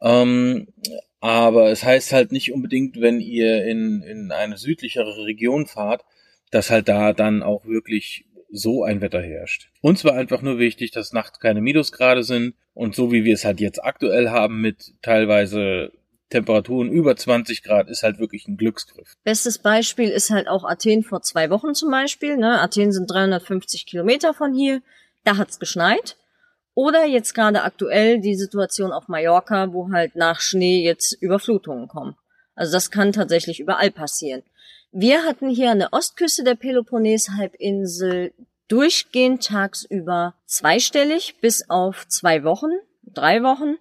Ähm, 0.00 0.68
aber 1.20 1.70
es 1.70 1.84
heißt 1.84 2.12
halt 2.12 2.32
nicht 2.32 2.52
unbedingt, 2.52 3.00
wenn 3.00 3.20
ihr 3.20 3.64
in, 3.64 4.02
in 4.02 4.30
eine 4.30 4.56
südlichere 4.56 5.24
Region 5.24 5.66
fahrt, 5.66 6.04
dass 6.50 6.70
halt 6.70 6.88
da 6.88 7.12
dann 7.12 7.42
auch 7.42 7.64
wirklich 7.64 8.26
so 8.50 8.84
ein 8.84 9.00
Wetter 9.00 9.22
herrscht. 9.22 9.70
Uns 9.80 10.04
war 10.04 10.14
einfach 10.14 10.42
nur 10.42 10.58
wichtig, 10.58 10.92
dass 10.92 11.12
nachts 11.12 11.40
keine 11.40 11.60
Minusgrade 11.60 12.22
sind 12.22 12.54
und 12.72 12.94
so 12.94 13.10
wie 13.10 13.24
wir 13.24 13.34
es 13.34 13.44
halt 13.44 13.60
jetzt 13.60 13.82
aktuell 13.82 14.30
haben 14.30 14.60
mit 14.60 14.94
teilweise 15.02 15.92
Temperaturen 16.30 16.90
über 16.90 17.16
20 17.16 17.62
Grad 17.62 17.88
ist 17.88 18.02
halt 18.02 18.18
wirklich 18.18 18.48
ein 18.48 18.56
Glücksgriff. 18.56 19.16
Bestes 19.24 19.58
Beispiel 19.58 20.08
ist 20.08 20.30
halt 20.30 20.48
auch 20.48 20.64
Athen 20.64 21.02
vor 21.02 21.22
zwei 21.22 21.50
Wochen 21.50 21.74
zum 21.74 21.90
Beispiel. 21.90 22.36
Ne? 22.36 22.60
Athen 22.60 22.92
sind 22.92 23.10
350 23.10 23.86
Kilometer 23.86 24.34
von 24.34 24.54
hier. 24.54 24.82
Da 25.24 25.36
hat's 25.36 25.58
geschneit. 25.58 26.16
Oder 26.74 27.04
jetzt 27.06 27.34
gerade 27.34 27.62
aktuell 27.62 28.20
die 28.20 28.34
Situation 28.34 28.90
auf 28.90 29.06
Mallorca, 29.06 29.72
wo 29.72 29.92
halt 29.92 30.16
nach 30.16 30.40
Schnee 30.40 30.82
jetzt 30.82 31.12
Überflutungen 31.12 31.86
kommen. 31.86 32.16
Also 32.56 32.72
das 32.72 32.90
kann 32.90 33.12
tatsächlich 33.12 33.60
überall 33.60 33.90
passieren. 33.90 34.42
Wir 34.90 35.24
hatten 35.24 35.48
hier 35.48 35.70
an 35.70 35.80
der 35.80 35.92
Ostküste 35.92 36.44
der 36.44 36.54
Peloponnes-Halbinsel 36.54 38.32
durchgehend 38.68 39.44
tagsüber 39.44 40.34
zweistellig 40.46 41.36
bis 41.40 41.68
auf 41.68 42.06
zwei 42.08 42.44
Wochen, 42.44 42.70
drei 43.04 43.42
Wochen 43.42 43.76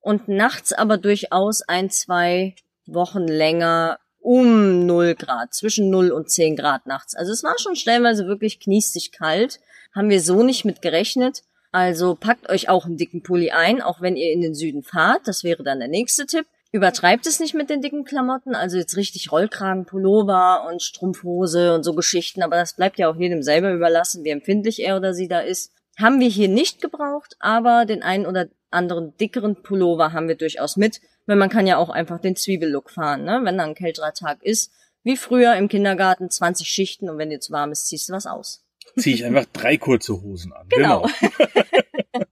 und 0.00 0.28
nachts 0.28 0.72
aber 0.72 0.96
durchaus 0.98 1.62
ein, 1.62 1.90
zwei 1.90 2.54
Wochen 2.86 3.26
länger 3.26 3.98
um 4.18 4.86
null 4.86 5.14
Grad, 5.14 5.54
zwischen 5.54 5.90
null 5.90 6.10
und 6.10 6.30
zehn 6.30 6.56
Grad 6.56 6.86
nachts. 6.86 7.14
Also 7.14 7.32
es 7.32 7.42
war 7.42 7.58
schon 7.58 7.76
stellenweise 7.76 8.26
wirklich 8.26 8.60
kniestig 8.60 9.12
kalt. 9.12 9.60
Haben 9.94 10.10
wir 10.10 10.20
so 10.20 10.42
nicht 10.42 10.64
mit 10.64 10.82
gerechnet. 10.82 11.42
Also 11.72 12.16
packt 12.16 12.48
euch 12.50 12.68
auch 12.68 12.84
einen 12.84 12.96
dicken 12.96 13.22
Pulli 13.22 13.50
ein, 13.50 13.80
auch 13.80 14.00
wenn 14.00 14.16
ihr 14.16 14.32
in 14.32 14.40
den 14.40 14.54
Süden 14.54 14.82
fahrt. 14.82 15.22
Das 15.26 15.44
wäre 15.44 15.62
dann 15.62 15.78
der 15.78 15.88
nächste 15.88 16.26
Tipp. 16.26 16.46
Übertreibt 16.72 17.26
es 17.26 17.40
nicht 17.40 17.54
mit 17.54 17.68
den 17.68 17.80
dicken 17.80 18.04
Klamotten, 18.04 18.54
also 18.54 18.76
jetzt 18.76 18.96
richtig 18.96 19.32
Rollkragen, 19.32 19.86
Pullover 19.86 20.68
und 20.70 20.82
Strumpfhose 20.82 21.74
und 21.74 21.82
so 21.82 21.94
Geschichten, 21.94 22.44
aber 22.44 22.54
das 22.54 22.74
bleibt 22.74 22.96
ja 23.00 23.10
auch 23.10 23.16
jedem 23.16 23.42
selber 23.42 23.72
überlassen, 23.72 24.22
wie 24.22 24.30
empfindlich 24.30 24.80
er 24.80 24.96
oder 24.96 25.12
sie 25.12 25.26
da 25.26 25.40
ist. 25.40 25.72
Haben 25.98 26.20
wir 26.20 26.28
hier 26.28 26.46
nicht 26.46 26.80
gebraucht, 26.80 27.34
aber 27.40 27.86
den 27.86 28.04
einen 28.04 28.24
oder 28.24 28.46
anderen 28.70 29.16
dickeren 29.16 29.62
Pullover 29.62 30.12
haben 30.12 30.28
wir 30.28 30.36
durchaus 30.36 30.76
mit, 30.76 31.00
weil 31.26 31.36
man 31.36 31.48
kann 31.48 31.66
ja 31.66 31.76
auch 31.76 31.90
einfach 31.90 32.20
den 32.20 32.36
Zwiebellook 32.36 32.90
fahren, 32.90 33.24
ne? 33.24 33.40
wenn 33.44 33.58
dann 33.58 33.70
ein 33.70 33.74
kälterer 33.74 34.12
Tag 34.12 34.42
ist. 34.42 34.72
Wie 35.02 35.16
früher 35.16 35.54
im 35.56 35.68
Kindergarten 35.68 36.30
20 36.30 36.68
Schichten 36.68 37.08
und 37.08 37.18
wenn 37.18 37.30
dir 37.30 37.40
zu 37.40 37.52
warm 37.52 37.72
ist, 37.72 37.86
ziehst 37.86 38.08
du 38.08 38.12
was 38.12 38.26
aus. 38.26 38.64
Ziehe 38.96 39.14
ich 39.14 39.24
einfach 39.24 39.46
drei 39.52 39.76
kurze 39.76 40.20
Hosen 40.20 40.52
an. 40.52 40.66
Genau. 40.68 41.02
genau. 41.02 41.44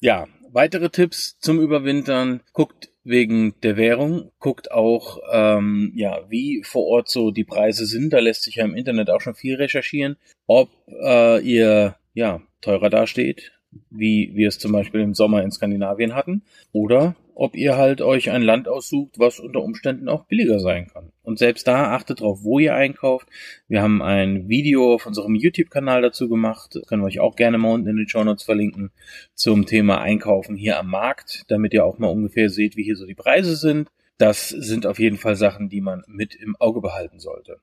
ja, 0.00 0.26
weitere 0.52 0.90
Tipps 0.90 1.38
zum 1.38 1.60
Überwintern. 1.60 2.42
Guckt 2.52 2.90
wegen 3.04 3.54
der 3.62 3.76
Währung, 3.76 4.32
guckt 4.38 4.72
auch, 4.72 5.18
ähm, 5.30 5.92
ja, 5.94 6.24
wie 6.30 6.62
vor 6.64 6.86
Ort 6.86 7.10
so 7.10 7.30
die 7.30 7.44
Preise 7.44 7.86
sind. 7.86 8.12
Da 8.12 8.18
lässt 8.18 8.42
sich 8.42 8.56
ja 8.56 8.64
im 8.64 8.74
Internet 8.74 9.10
auch 9.10 9.20
schon 9.20 9.34
viel 9.34 9.56
recherchieren, 9.56 10.16
ob 10.46 10.70
äh, 10.88 11.40
ihr 11.42 11.96
ja 12.14 12.40
teurer 12.62 12.90
dasteht, 12.90 13.52
wie 13.90 14.32
wir 14.34 14.48
es 14.48 14.58
zum 14.58 14.72
Beispiel 14.72 15.00
im 15.00 15.14
Sommer 15.14 15.42
in 15.42 15.50
Skandinavien 15.50 16.14
hatten, 16.14 16.42
oder 16.72 17.16
ob 17.34 17.56
ihr 17.56 17.76
halt 17.76 18.00
euch 18.00 18.30
ein 18.30 18.42
Land 18.42 18.68
aussucht, 18.68 19.18
was 19.18 19.40
unter 19.40 19.60
Umständen 19.60 20.08
auch 20.08 20.26
billiger 20.26 20.60
sein 20.60 20.86
kann. 20.86 21.10
Und 21.22 21.38
selbst 21.38 21.66
da 21.66 21.92
achtet 21.92 22.20
drauf, 22.20 22.40
wo 22.42 22.58
ihr 22.58 22.74
einkauft. 22.74 23.28
Wir 23.66 23.82
haben 23.82 24.02
ein 24.02 24.48
Video 24.48 24.94
auf 24.94 25.06
unserem 25.06 25.34
YouTube-Kanal 25.34 26.02
dazu 26.02 26.28
gemacht, 26.28 26.70
das 26.74 26.86
können 26.86 27.02
wir 27.02 27.06
euch 27.06 27.20
auch 27.20 27.36
gerne 27.36 27.58
mal 27.58 27.72
unten 27.72 27.88
in 27.88 27.96
den 27.96 28.08
Show 28.08 28.22
Notes 28.22 28.44
verlinken, 28.44 28.90
zum 29.34 29.66
Thema 29.66 30.00
Einkaufen 30.00 30.56
hier 30.56 30.78
am 30.78 30.90
Markt, 30.90 31.44
damit 31.48 31.74
ihr 31.74 31.84
auch 31.84 31.98
mal 31.98 32.08
ungefähr 32.08 32.50
seht, 32.50 32.76
wie 32.76 32.84
hier 32.84 32.96
so 32.96 33.06
die 33.06 33.14
Preise 33.14 33.56
sind. 33.56 33.90
Das 34.16 34.48
sind 34.48 34.86
auf 34.86 35.00
jeden 35.00 35.18
Fall 35.18 35.34
Sachen, 35.34 35.68
die 35.68 35.80
man 35.80 36.04
mit 36.06 36.36
im 36.36 36.54
Auge 36.56 36.80
behalten 36.80 37.18
sollte. 37.18 37.58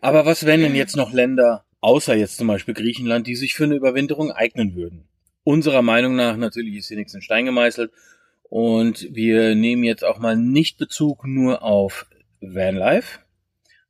Aber 0.00 0.24
was 0.24 0.46
wären 0.46 0.62
denn 0.62 0.74
jetzt 0.74 0.96
noch 0.96 1.12
Länder, 1.12 1.64
außer 1.80 2.14
jetzt 2.14 2.38
zum 2.38 2.46
Beispiel 2.46 2.74
Griechenland, 2.74 3.26
die 3.26 3.36
sich 3.36 3.54
für 3.54 3.64
eine 3.64 3.74
Überwinterung 3.74 4.30
eignen 4.30 4.74
würden? 4.74 5.08
Unserer 5.42 5.82
Meinung 5.82 6.16
nach 6.16 6.36
natürlich 6.36 6.76
ist 6.76 6.88
hier 6.88 6.96
nichts 6.96 7.14
in 7.14 7.22
Stein 7.22 7.46
gemeißelt 7.46 7.90
und 8.42 9.08
wir 9.10 9.54
nehmen 9.54 9.84
jetzt 9.84 10.04
auch 10.04 10.18
mal 10.18 10.36
nicht 10.36 10.78
Bezug 10.78 11.26
nur 11.26 11.62
auf 11.62 12.06
Vanlife, 12.40 13.20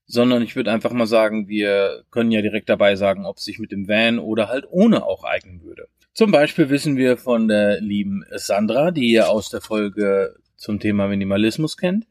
sondern 0.07 0.43
ich 0.43 0.57
würde 0.57 0.73
einfach 0.73 0.93
mal 0.93 1.07
sagen, 1.07 1.49
wir 1.49 2.05
können 2.11 2.31
ja 2.31 2.43
direkt 2.43 2.69
dabei 2.69 2.97
sagen, 2.97 3.27
ob 3.27 3.39
es 3.39 3.45
sich 3.45 3.59
mit 3.59 3.73
dem 3.73 3.89
Van 3.89 4.19
oder 4.19 4.49
halt 4.49 4.67
ohne 4.71 5.05
auch 5.05 5.25
eignen 5.25 5.63
würde. 5.63 5.89
Zum 6.13 6.31
Beispiel 6.31 6.69
wissen 6.69 6.97
wir 6.97 7.17
von 7.17 7.49
der 7.49 7.81
lieben 7.81 8.25
Sandra, 8.33 8.91
die 8.91 9.11
ihr 9.11 9.31
aus 9.31 9.49
der 9.49 9.61
Folge 9.61 10.35
zum 10.57 10.81
Thema 10.81 11.09
Minimalismus 11.09 11.77
kennt, 11.77 12.07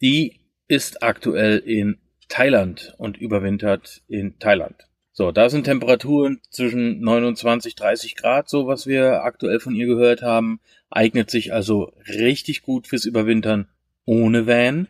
die 0.00 0.40
ist 0.68 1.02
aktuell 1.02 1.58
in 1.58 1.98
Thailand 2.28 2.94
und 2.98 3.16
überwintert 3.16 4.02
in 4.06 4.38
Thailand. 4.38 4.86
So, 5.18 5.32
da 5.32 5.50
sind 5.50 5.64
Temperaturen 5.64 6.40
zwischen 6.48 7.00
29, 7.00 7.74
30 7.74 8.14
Grad, 8.14 8.48
so 8.48 8.68
was 8.68 8.86
wir 8.86 9.24
aktuell 9.24 9.58
von 9.58 9.74
ihr 9.74 9.86
gehört 9.86 10.22
haben. 10.22 10.60
Eignet 10.90 11.28
sich 11.28 11.52
also 11.52 11.92
richtig 12.06 12.62
gut 12.62 12.86
fürs 12.86 13.04
Überwintern 13.04 13.66
ohne 14.04 14.46
Van. 14.46 14.86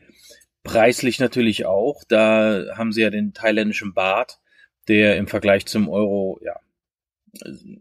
Preislich 0.64 1.18
natürlich 1.18 1.64
auch. 1.64 2.04
Da 2.06 2.76
haben 2.76 2.92
sie 2.92 3.00
ja 3.00 3.08
den 3.08 3.32
thailändischen 3.32 3.94
Baht, 3.94 4.38
der 4.86 5.16
im 5.16 5.28
Vergleich 5.28 5.64
zum 5.64 5.88
Euro, 5.88 6.38
ja, 6.44 6.60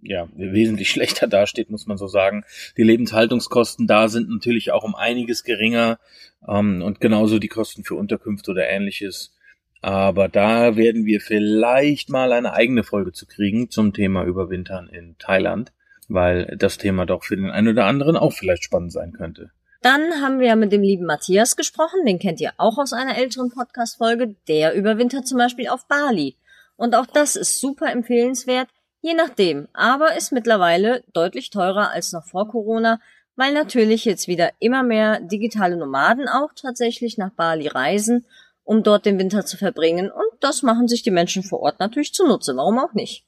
ja, 0.01 0.29
wesentlich 0.33 0.89
schlechter 0.89 1.27
dasteht, 1.27 1.69
muss 1.69 1.85
man 1.85 1.97
so 1.97 2.07
sagen. 2.07 2.45
Die 2.77 2.83
Lebenshaltungskosten 2.83 3.87
da 3.87 4.07
sind 4.07 4.29
natürlich 4.29 4.71
auch 4.71 4.85
um 4.85 4.95
einiges 4.95 5.43
geringer 5.43 5.99
ähm, 6.47 6.81
und 6.81 7.01
genauso 7.01 7.39
die 7.39 7.49
Kosten 7.49 7.83
für 7.83 7.95
Unterkünfte 7.95 8.51
oder 8.51 8.69
ähnliches 8.69 9.36
aber 9.81 10.27
da 10.27 10.75
werden 10.75 11.05
wir 11.05 11.21
vielleicht 11.21 12.09
mal 12.09 12.31
eine 12.31 12.53
eigene 12.53 12.83
Folge 12.83 13.11
zu 13.11 13.25
kriegen 13.25 13.69
zum 13.69 13.93
Thema 13.93 14.23
Überwintern 14.23 14.87
in 14.89 15.17
Thailand, 15.17 15.71
weil 16.07 16.55
das 16.57 16.77
Thema 16.77 17.05
doch 17.05 17.23
für 17.23 17.35
den 17.35 17.49
einen 17.49 17.69
oder 17.69 17.85
anderen 17.85 18.17
auch 18.17 18.33
vielleicht 18.33 18.63
spannend 18.63 18.91
sein 18.91 19.13
könnte. 19.13 19.51
Dann 19.81 20.21
haben 20.21 20.39
wir 20.39 20.55
mit 20.55 20.71
dem 20.71 20.81
lieben 20.81 21.05
Matthias 21.05 21.55
gesprochen, 21.55 22.05
den 22.05 22.19
kennt 22.19 22.41
ihr 22.41 22.51
auch 22.57 22.77
aus 22.77 22.93
einer 22.93 23.17
älteren 23.17 23.51
Podcast-Folge. 23.51 24.35
Der 24.47 24.73
überwintert 24.73 25.27
zum 25.27 25.37
Beispiel 25.37 25.67
auf 25.67 25.87
Bali. 25.87 26.35
Und 26.75 26.95
auch 26.95 27.05
das 27.05 27.35
ist 27.35 27.59
super 27.59 27.91
empfehlenswert, 27.91 28.67
je 29.01 29.13
nachdem, 29.13 29.67
aber 29.73 30.15
ist 30.15 30.31
mittlerweile 30.31 31.03
deutlich 31.13 31.49
teurer 31.49 31.91
als 31.91 32.11
noch 32.11 32.25
vor 32.25 32.49
Corona, 32.49 32.99
weil 33.35 33.53
natürlich 33.53 34.05
jetzt 34.05 34.27
wieder 34.27 34.51
immer 34.59 34.83
mehr 34.83 35.19
digitale 35.19 35.77
Nomaden 35.77 36.27
auch 36.27 36.49
tatsächlich 36.55 37.17
nach 37.17 37.31
Bali 37.31 37.67
reisen 37.67 38.25
um 38.67 38.83
dort 38.83 39.05
den 39.05 39.17
Winter 39.17 39.45
zu 39.45 39.55
verbringen. 39.55 40.11
Und 40.11 40.27
das 40.41 40.61
machen 40.61 40.89
sich 40.89 41.01
die 41.01 41.11
Menschen 41.11 41.41
vor 41.41 41.61
Ort 41.61 41.79
natürlich 41.79 42.13
zunutze. 42.13 42.55
Warum 42.57 42.77
auch 42.79 42.93
nicht? 42.93 43.25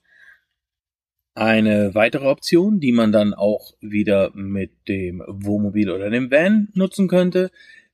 Eine 1.33 1.95
weitere 1.95 2.27
Option, 2.27 2.81
die 2.81 2.91
man 2.91 3.13
dann 3.13 3.33
auch 3.33 3.73
wieder 3.79 4.31
mit 4.33 4.71
dem 4.89 5.23
Wohnmobil 5.25 5.89
oder 5.91 6.09
dem 6.09 6.29
Van 6.29 6.67
nutzen 6.73 7.07
könnte, 7.07 7.51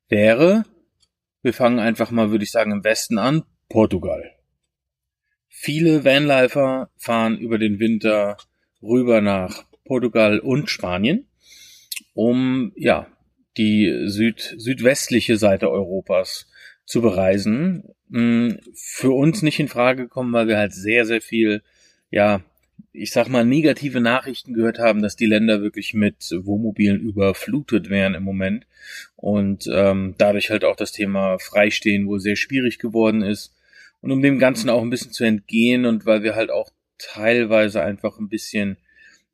wäre, 0.09 0.65
wir 1.43 1.53
fangen 1.53 1.77
einfach 1.77 2.09
mal, 2.09 2.31
würde 2.31 2.43
ich 2.43 2.51
sagen, 2.51 2.71
im 2.71 2.83
Westen 2.83 3.19
an, 3.19 3.43
Portugal. 3.69 4.23
Viele 5.47 6.03
Vanlifer 6.03 6.89
fahren 6.97 7.37
über 7.37 7.59
den 7.59 7.79
Winter 7.79 8.37
rüber 8.81 9.21
nach 9.21 9.65
Portugal 9.83 10.39
und 10.39 10.71
Spanien, 10.71 11.27
um 12.15 12.73
ja 12.75 13.07
die 13.57 14.05
süd 14.07 14.55
südwestliche 14.57 15.37
Seite 15.37 15.69
Europas 15.69 16.47
zu 16.85 17.01
bereisen. 17.01 17.83
Mm, 18.09 18.51
für 18.73 19.11
uns 19.11 19.41
nicht 19.41 19.59
in 19.59 19.67
Frage 19.67 20.03
gekommen, 20.03 20.33
weil 20.33 20.47
wir 20.47 20.57
halt 20.57 20.73
sehr, 20.73 21.05
sehr 21.05 21.21
viel, 21.21 21.61
ja, 22.11 22.41
ich 22.91 23.11
sag 23.11 23.27
mal, 23.27 23.45
negative 23.45 23.99
Nachrichten 23.99 24.53
gehört 24.53 24.79
haben, 24.79 25.01
dass 25.01 25.15
die 25.15 25.25
Länder 25.25 25.61
wirklich 25.61 25.93
mit 25.93 26.31
Wohnmobilen 26.31 26.99
überflutet 26.99 27.89
wären 27.89 28.13
im 28.13 28.23
Moment. 28.23 28.67
Und 29.15 29.69
ähm, 29.71 30.15
dadurch 30.17 30.49
halt 30.49 30.63
auch 30.63 30.75
das 30.75 30.91
Thema 30.91 31.37
Freistehen 31.39 32.07
wohl 32.07 32.19
sehr 32.19 32.35
schwierig 32.35 32.79
geworden 32.79 33.21
ist. 33.21 33.53
Und 34.01 34.11
um 34.11 34.21
dem 34.21 34.39
Ganzen 34.39 34.69
auch 34.69 34.81
ein 34.81 34.89
bisschen 34.89 35.11
zu 35.11 35.23
entgehen 35.23 35.85
und 35.85 36.05
weil 36.05 36.23
wir 36.23 36.35
halt 36.35 36.51
auch 36.51 36.69
teilweise 36.97 37.81
einfach 37.81 38.19
ein 38.19 38.29
bisschen 38.29 38.77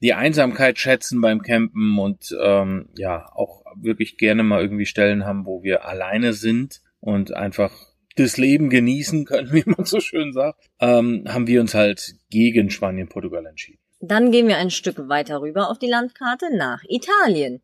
die 0.02 0.14
Einsamkeit 0.14 0.80
schätzen 0.80 1.22
beim 1.22 1.42
Campen 1.42 2.00
und 2.00 2.36
ähm, 2.42 2.90
ja 2.96 3.30
auch 3.36 3.64
wirklich 3.76 4.18
gerne 4.18 4.44
mal 4.44 4.62
irgendwie 4.62 4.86
Stellen 4.86 5.26
haben, 5.26 5.46
wo 5.46 5.62
wir 5.62 5.86
alleine 5.86 6.34
sind 6.34 6.82
und 7.02 7.34
einfach 7.34 7.72
das 8.16 8.38
Leben 8.38 8.70
genießen 8.70 9.26
können, 9.26 9.52
wie 9.52 9.64
man 9.66 9.86
so 9.86 10.00
schön 10.00 10.32
sagt, 10.32 10.60
ähm, 10.80 11.26
haben 11.28 11.48
wir 11.48 11.60
uns 11.60 11.74
halt 11.74 12.16
gegen 12.30 12.70
Spanien, 12.70 13.10
Portugal 13.10 13.46
entschieden. 13.46 13.80
Dann 14.00 14.32
gehen 14.32 14.48
wir 14.48 14.58
ein 14.58 14.72
Stück 14.72 15.10
weiter 15.10 15.42
rüber 15.42 15.70
auf 15.70 15.78
die 15.78 15.90
Landkarte 15.90 16.56
nach 16.56 16.82
Italien. 16.88 17.62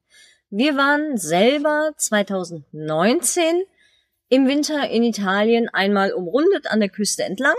Wir 0.49 0.77
waren 0.77 1.17
selber 1.17 1.93
2019 1.97 3.63
im 4.29 4.47
Winter 4.47 4.89
in 4.89 5.03
Italien 5.03 5.67
einmal 5.69 6.11
umrundet 6.11 6.67
an 6.67 6.79
der 6.79 6.89
Küste 6.89 7.23
entlang. 7.23 7.55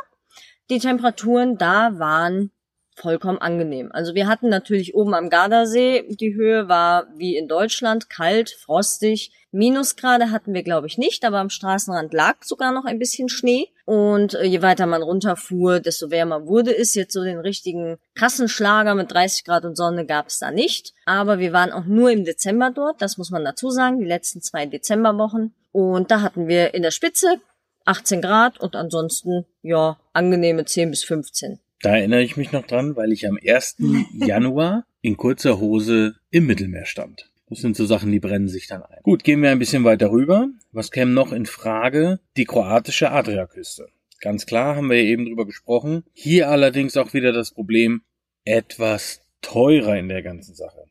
Die 0.71 0.79
Temperaturen 0.79 1.59
da 1.59 1.99
waren 1.99 2.53
vollkommen 2.99 3.39
angenehm. 3.39 3.91
Also 3.93 4.15
wir 4.15 4.27
hatten 4.27 4.49
natürlich 4.49 4.95
oben 4.95 5.15
am 5.15 5.31
Gardasee, 5.31 6.05
die 6.09 6.35
Höhe 6.35 6.69
war 6.69 7.07
wie 7.17 7.37
in 7.37 7.49
Deutschland, 7.49 8.11
kalt, 8.11 8.51
frostig. 8.51 9.33
Minusgrade 9.51 10.31
hatten 10.31 10.53
wir, 10.53 10.63
glaube 10.63 10.87
ich, 10.89 10.99
nicht, 10.99 11.25
aber 11.25 11.39
am 11.39 11.49
Straßenrand 11.49 12.13
lag 12.13 12.43
sogar 12.43 12.73
noch 12.73 12.85
ein 12.85 12.99
bisschen 12.99 13.31
Schnee. 13.31 13.69
Und 13.87 14.35
äh, 14.35 14.45
je 14.45 14.61
weiter 14.61 14.87
man 14.87 15.03
runterfuhr, 15.03 15.81
desto 15.81 16.11
wärmer 16.11 16.47
wurde 16.47 16.77
es. 16.77 16.95
Jetzt 16.95 17.15
so 17.15 17.25
den 17.25 17.39
richtigen 17.39 17.97
Kassenschlager 18.15 18.95
mit 18.95 19.11
30 19.11 19.45
Grad 19.45 19.65
und 19.65 19.77
Sonne 19.77 20.05
gab 20.05 20.27
es 20.27 20.39
da 20.39 20.51
nicht. 20.51 20.93
Aber 21.07 21.39
wir 21.39 21.55
waren 21.55 21.73
auch 21.73 21.87
nur 21.87 22.11
im 22.11 22.25
Dezember 22.25 22.71
dort, 22.71 23.01
das 23.01 23.17
muss 23.17 23.31
man 23.31 23.45
dazu 23.45 23.71
sagen, 23.71 24.01
die 24.01 24.07
letzten 24.07 24.43
zwei 24.43 24.67
Dezemberwochen. 24.67 25.55
Und 25.73 26.11
da 26.11 26.21
hatten 26.21 26.49
wir 26.49 26.75
in 26.75 26.83
der 26.83 26.91
Spitze 26.91 27.41
18 27.87 28.21
Grad 28.21 28.61
und 28.61 28.77
ansonsten, 28.77 29.47
ja, 29.63 29.99
angenehme 30.13 30.67
10 30.67 30.91
bis 30.91 31.05
15. 31.05 31.59
Da 31.81 31.97
erinnere 31.97 32.23
ich 32.23 32.37
mich 32.37 32.53
noch 32.53 32.67
dran, 32.67 32.97
weil 32.97 33.13
ich 33.13 33.27
am 33.27 33.39
1. 33.45 33.77
Januar 34.13 34.85
in 35.01 35.17
kurzer 35.17 35.61
Hose 35.61 36.17
im 36.31 36.47
Mittelmeer 36.47 36.87
stand. 36.87 37.31
Das 37.49 37.61
sind 37.61 37.77
so 37.77 37.87
Sachen, 37.87 38.13
die 38.13 38.21
brennen 38.21 38.49
sich 38.49 38.67
dann 38.67 38.83
ein. 38.83 38.99
Gut, 39.03 39.25
gehen 39.25 39.43
wir 39.43 39.51
ein 39.51 39.59
bisschen 39.59 39.85
weiter 39.85 40.11
rüber. 40.11 40.49
Was 40.73 40.91
käme 40.91 41.13
noch 41.13 41.33
in 41.33 41.47
Frage? 41.47 42.21
Die 42.37 42.45
kroatische 42.45 43.11
Adriaküste. 43.11 43.89
Ganz 44.21 44.45
klar, 44.45 44.77
haben 44.77 44.91
wir 44.91 45.03
ja 45.03 45.09
eben 45.09 45.27
drüber 45.27 45.47
gesprochen. 45.47 46.05
Hier 46.13 46.51
allerdings 46.51 46.97
auch 46.97 47.15
wieder 47.15 47.33
das 47.33 47.53
Problem, 47.53 48.03
etwas 48.45 49.23
teurer 49.41 49.97
in 49.97 50.09
der 50.09 50.23
ganzen 50.23 50.55
Sache. 50.55 50.85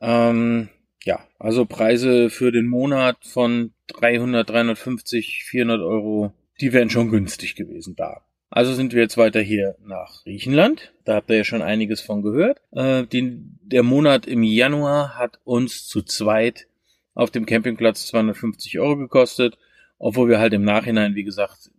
Ähm, 0.00 0.68
ja, 1.02 1.26
also 1.38 1.64
Preise 1.64 2.30
für 2.30 2.52
den 2.52 2.66
Monat 2.66 3.16
von 3.24 3.72
300, 3.88 4.48
350, 4.48 5.44
400 5.44 5.80
Euro, 5.80 6.32
die 6.60 6.72
wären 6.72 6.90
schon 6.90 7.10
günstig 7.10 7.56
gewesen 7.56 7.96
da. 7.96 8.22
Also 8.50 8.72
sind 8.72 8.94
wir 8.94 9.02
jetzt 9.02 9.18
weiter 9.18 9.40
hier 9.40 9.76
nach 9.84 10.22
Griechenland. 10.24 10.92
Da 11.04 11.14
habt 11.14 11.30
ihr 11.30 11.36
ja 11.36 11.44
schon 11.44 11.62
einiges 11.62 12.00
von 12.00 12.22
gehört. 12.22 12.60
Äh, 12.72 13.04
den, 13.04 13.58
der 13.62 13.82
Monat 13.82 14.26
im 14.26 14.42
Januar 14.42 15.18
hat 15.18 15.38
uns 15.44 15.86
zu 15.86 16.02
zweit 16.02 16.66
auf 17.14 17.30
dem 17.30 17.46
Campingplatz 17.46 18.06
250 18.06 18.78
Euro 18.78 18.96
gekostet, 18.96 19.58
obwohl 19.98 20.28
wir 20.28 20.38
halt 20.38 20.54
im 20.54 20.64
Nachhinein, 20.64 21.14
wie 21.14 21.24
gesagt, 21.24 21.70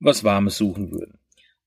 was 0.00 0.24
Warmes 0.24 0.58
suchen 0.58 0.90
würden. 0.90 1.18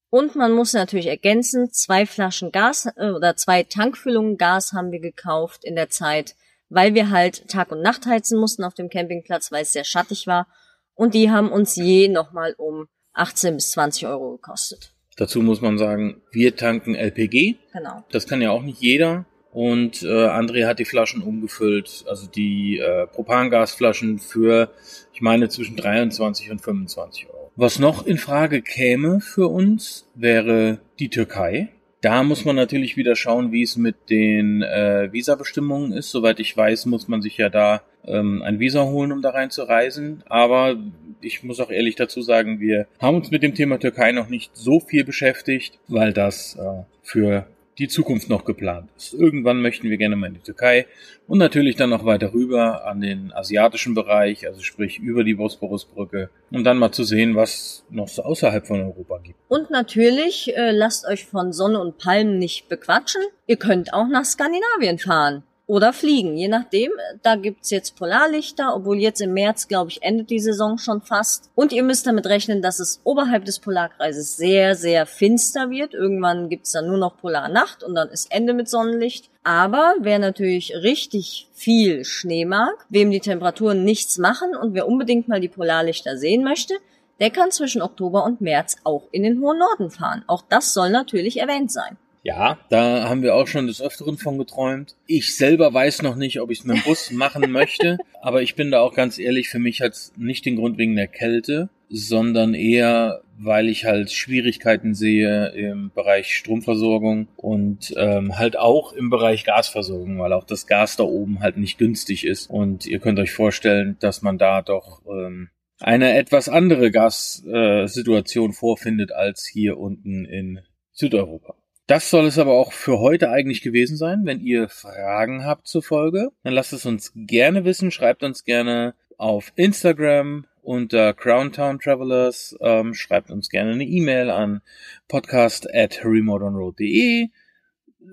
Und 0.10 0.36
man 0.36 0.52
muss 0.52 0.74
natürlich 0.74 1.08
ergänzen, 1.08 1.72
zwei 1.72 2.06
Flaschen 2.06 2.52
Gas 2.52 2.88
äh, 2.98 3.12
oder 3.12 3.36
zwei 3.38 3.64
Tankfüllungen 3.64 4.38
Gas 4.38 4.74
haben 4.74 4.92
wir 4.92 5.00
gekauft 5.00 5.64
in 5.64 5.76
der 5.76 5.90
Zeit, 5.90 6.36
weil 6.70 6.94
wir 6.94 7.10
halt 7.10 7.48
Tag 7.48 7.72
und 7.72 7.82
Nacht 7.82 8.06
heizen 8.06 8.38
mussten 8.38 8.64
auf 8.64 8.74
dem 8.74 8.90
Campingplatz, 8.90 9.52
weil 9.52 9.64
es 9.64 9.74
sehr 9.74 9.86
schattig 9.86 10.28
war. 10.28 10.48
Und 10.94 11.14
die 11.14 11.32
haben 11.32 11.52
uns 11.52 11.76
je 11.78 12.10
nochmal 12.10 12.54
um 12.58 12.88
18 13.14 13.56
bis 13.56 13.72
20 13.72 14.08
Euro 14.08 14.32
gekostet. 14.32 14.94
Dazu 15.18 15.42
muss 15.42 15.62
man 15.62 15.78
sagen, 15.78 16.22
wir 16.32 16.56
tanken 16.56 16.96
LPG. 16.96 17.56
Genau. 17.74 18.04
Das 18.12 18.28
kann 18.28 18.42
ja 18.42 18.52
auch 18.52 18.64
nicht 18.64 18.82
jeder. 18.82 19.26
Und 19.52 20.02
äh, 20.04 20.08
André 20.08 20.66
hat 20.66 20.80
die 20.80 20.86
Flaschen 20.86 21.22
umgefüllt, 21.22 22.06
also 22.08 22.26
die 22.28 22.80
äh, 22.80 23.06
Propangasflaschen 23.08 24.20
für, 24.20 24.72
ich 25.14 25.22
meine, 25.22 25.50
zwischen 25.50 25.76
23 25.76 26.52
und 26.52 26.62
25 26.62 27.28
Euro. 27.28 27.52
Was 27.58 27.78
noch 27.78 28.06
in 28.06 28.18
Frage 28.18 28.62
käme 28.62 29.20
für 29.20 29.50
uns, 29.50 30.10
wäre 30.16 30.80
die 31.00 31.10
Türkei. 31.10 31.70
Da 32.00 32.24
muss 32.24 32.46
man 32.46 32.56
natürlich 32.56 32.96
wieder 32.96 33.16
schauen, 33.16 33.52
wie 33.52 33.62
es 33.62 33.76
mit 33.76 34.10
den 34.10 34.64
äh, 34.64 35.10
Visabestimmungen 35.12 35.92
ist. 35.92 36.12
Soweit 36.12 36.40
ich 36.40 36.56
weiß, 36.56 36.86
muss 36.86 37.10
man 37.10 37.22
sich 37.22 37.38
ja 37.38 37.50
da 37.50 37.84
ähm, 38.06 38.42
ein 38.42 38.60
Visa 38.60 38.84
holen, 38.84 39.12
um 39.12 39.22
da 39.22 39.32
rein 39.32 39.52
zu 39.52 39.64
reisen. 39.64 40.24
Aber 40.28 40.78
ich 41.22 41.44
muss 41.44 41.60
auch 41.60 41.70
ehrlich 41.70 41.96
dazu 41.96 42.22
sagen, 42.22 42.60
wir 42.60 42.88
haben 43.00 43.18
uns 43.18 43.32
mit 43.32 43.44
dem 43.44 43.56
Thema 43.56 43.80
Türkei 43.80 44.12
noch 44.12 44.30
nicht 44.30 44.56
so 44.56 44.80
viel 44.80 45.04
beschäftigt, 45.04 45.80
weil 45.88 46.14
das 46.14 46.56
äh, 46.56 46.84
für 47.04 47.48
die 47.78 47.88
Zukunft 47.88 48.30
noch 48.30 48.46
geplant 48.46 48.90
ist. 48.96 49.14
Irgendwann 49.14 49.62
möchten 49.62 49.90
wir 49.90 49.98
gerne 49.98 50.16
mal 50.16 50.28
in 50.28 50.36
die 50.36 50.42
Türkei 50.42 50.86
und 51.28 51.40
natürlich 51.40 51.76
dann 51.76 51.90
noch 51.90 52.06
weiter 52.06 52.34
rüber 52.34 52.86
an 52.86 53.02
den 53.02 53.34
asiatischen 53.34 53.96
Bereich, 53.96 54.46
also 54.46 54.62
sprich 54.62 55.00
über 55.00 55.24
die 55.24 55.36
Bosporusbrücke, 55.36 56.30
um 56.52 56.64
dann 56.64 56.78
mal 56.78 56.92
zu 56.92 57.04
sehen, 57.04 57.36
was 57.36 57.84
noch 57.90 58.08
so 58.08 58.24
außerhalb 58.24 58.68
von 58.68 58.82
Europa 58.82 59.20
gibt. 59.24 59.40
Und 59.48 59.72
natürlich 59.72 60.56
äh, 60.56 60.72
lasst 60.72 61.08
euch 61.08 61.26
von 61.26 61.54
Sonne 61.54 61.80
und 61.80 61.98
Palmen 61.98 62.38
nicht 62.38 62.70
bequatschen. 62.70 63.22
Ihr 63.48 63.58
könnt 63.58 63.94
auch 63.94 64.08
nach 64.08 64.26
Skandinavien 64.26 65.00
fahren 65.00 65.44
oder 65.72 65.94
fliegen, 65.94 66.36
je 66.36 66.50
nachdem. 66.50 66.92
Da 67.24 67.38
gibt's 67.38 67.70
jetzt 67.70 67.96
Polarlichter, 67.96 68.76
obwohl 68.76 69.00
jetzt 69.00 69.22
im 69.22 69.32
März, 69.32 69.70
glaube 69.70 69.90
ich, 69.90 70.04
endet 70.04 70.30
die 70.30 70.42
Saison 70.42 70.78
schon 70.78 71.02
fast. 71.02 71.50
Und 71.56 71.72
ihr 71.72 71.82
müsst 71.82 72.06
damit 72.06 72.26
rechnen, 72.26 72.62
dass 72.62 72.82
es 72.82 73.00
oberhalb 73.06 73.46
des 73.46 73.60
Polarkreises 73.60 74.36
sehr, 74.36 74.76
sehr 74.76 75.06
finster 75.06 75.70
wird. 75.70 75.94
Irgendwann 75.94 76.50
gibt's 76.50 76.74
dann 76.74 76.88
nur 76.88 76.98
noch 76.98 77.16
Polarnacht 77.16 77.84
und 77.84 77.96
dann 77.96 78.10
ist 78.10 78.34
Ende 78.34 78.54
mit 78.54 78.68
Sonnenlicht. 78.68 79.30
Aber 79.46 79.96
wer 80.02 80.20
natürlich 80.20 80.74
richtig 80.76 81.48
viel 81.54 82.04
Schnee 82.04 82.44
mag, 82.44 82.74
wem 82.90 83.10
die 83.10 83.22
Temperaturen 83.22 83.86
nichts 83.86 84.18
machen 84.18 84.58
und 84.58 84.74
wer 84.74 84.90
unbedingt 84.90 85.30
mal 85.30 85.40
die 85.40 85.48
Polarlichter 85.48 86.18
sehen 86.18 86.44
möchte, 86.44 86.74
der 87.22 87.30
kann 87.30 87.50
zwischen 87.50 87.82
Oktober 87.82 88.26
und 88.26 88.42
März 88.42 88.76
auch 88.84 89.04
in 89.14 89.24
den 89.24 89.40
hohen 89.40 89.60
Norden 89.60 89.90
fahren. 89.90 90.26
Auch 90.28 90.44
das 90.50 90.74
soll 90.74 90.90
natürlich 90.90 91.40
erwähnt 91.40 91.72
sein. 91.72 91.96
Ja, 92.24 92.60
da 92.70 93.10
haben 93.10 93.24
wir 93.24 93.34
auch 93.36 93.48
schon 93.48 93.66
des 93.66 93.82
Öfteren 93.82 94.18
von 94.18 94.38
geträumt. 94.38 94.96
Ich 95.08 95.36
selber 95.36 95.74
weiß 95.74 96.04
noch 96.04 96.16
nicht, 96.16 96.40
ob 96.40 96.52
ich 96.52 96.60
es 96.60 96.66
mit 96.66 96.78
dem 96.78 96.84
Bus 96.84 97.10
machen 97.12 97.52
möchte, 97.52 97.98
aber 98.22 98.44
ich 98.44 98.56
bin 98.56 98.70
da 98.70 98.82
auch 98.82 98.94
ganz 98.94 99.18
ehrlich, 99.18 99.50
für 99.50 99.58
mich 99.58 99.82
hat 99.82 99.94
es 99.94 100.14
nicht 100.18 100.46
den 100.46 100.56
Grund 100.56 100.78
wegen 100.78 100.96
der 100.96 101.08
Kälte, 101.08 101.70
sondern 101.90 102.54
eher, 102.54 103.22
weil 103.38 103.70
ich 103.70 103.86
halt 103.86 104.12
Schwierigkeiten 104.12 104.94
sehe 104.94 105.48
im 105.48 105.92
Bereich 105.94 106.36
Stromversorgung 106.36 107.28
und 107.38 107.94
ähm, 107.98 108.38
halt 108.38 108.56
auch 108.56 108.94
im 108.94 109.10
Bereich 109.10 109.44
Gasversorgung, 109.44 110.20
weil 110.20 110.34
auch 110.34 110.46
das 110.46 110.68
Gas 110.68 110.98
da 110.98 111.04
oben 111.04 111.42
halt 111.42 111.58
nicht 111.58 111.80
günstig 111.80 112.26
ist. 112.26 112.50
Und 112.50 112.86
ihr 112.86 113.00
könnt 113.00 113.20
euch 113.20 113.32
vorstellen, 113.32 113.98
dass 114.00 114.22
man 114.22 114.38
da 114.38 114.62
doch 114.62 115.02
ähm, 115.08 115.50
eine 115.80 116.16
etwas 116.16 116.48
andere 116.48 116.92
Gassituation 116.92 118.52
äh, 118.52 118.54
vorfindet 118.54 119.12
als 119.12 119.50
hier 119.52 119.78
unten 119.80 120.26
in 120.26 120.60
Südeuropa. 120.92 121.56
Das 121.92 122.10
soll 122.10 122.28
es 122.28 122.40
aber 122.40 122.54
auch 122.54 122.72
für 122.72 123.00
heute 123.00 123.32
eigentlich 123.32 123.62
gewesen 123.62 123.98
sein. 123.98 124.22
Wenn 124.24 124.40
ihr 124.40 124.70
Fragen 124.70 125.44
habt 125.44 125.68
zur 125.68 125.84
Folge, 125.84 126.30
dann 126.42 126.54
lasst 126.54 126.72
es 126.72 126.86
uns 126.86 127.12
gerne 127.14 127.66
wissen. 127.66 127.92
Schreibt 127.92 128.24
uns 128.24 128.46
gerne 128.46 128.96
auf 129.18 129.52
Instagram 129.58 130.46
unter 130.62 131.14
Crowntown 131.14 131.80
Travelers. 131.80 132.56
Ähm, 132.62 132.94
schreibt 132.94 133.30
uns 133.30 133.50
gerne 133.50 133.74
eine 133.74 133.84
E-Mail 133.84 134.30
an 134.30 134.62
podcast 135.10 135.68
at 135.76 136.06
remodernroad.de. 136.06 137.28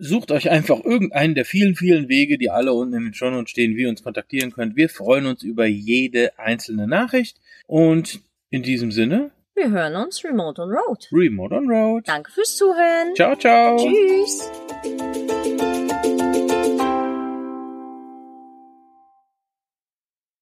Sucht 0.00 0.32
euch 0.32 0.50
einfach 0.50 0.84
irgendeinen 0.84 1.36
der 1.36 1.44
vielen, 1.44 1.76
vielen 1.76 2.08
Wege, 2.08 2.36
die 2.36 2.50
alle 2.50 2.72
unten 2.72 2.94
in 2.94 3.04
den 3.04 3.14
Show 3.14 3.30
Notes 3.30 3.52
stehen, 3.52 3.76
wie 3.76 3.82
ihr 3.82 3.90
uns 3.90 4.02
kontaktieren 4.02 4.50
könnt. 4.50 4.74
Wir 4.74 4.88
freuen 4.88 5.26
uns 5.26 5.44
über 5.44 5.66
jede 5.66 6.36
einzelne 6.36 6.88
Nachricht. 6.88 7.38
Und 7.68 8.22
in 8.50 8.64
diesem 8.64 8.90
Sinne 8.90 9.30
wir 9.58 9.70
hören 9.72 9.96
uns 9.96 10.22
remote 10.22 10.62
on 10.62 10.70
road. 10.70 11.08
Remote 11.10 11.52
on 11.52 11.68
road. 11.68 12.04
Danke 12.06 12.30
fürs 12.30 12.54
Zuhören. 12.54 13.12
Ciao, 13.16 13.34
ciao. 13.34 13.76
Tschüss. 13.76 14.48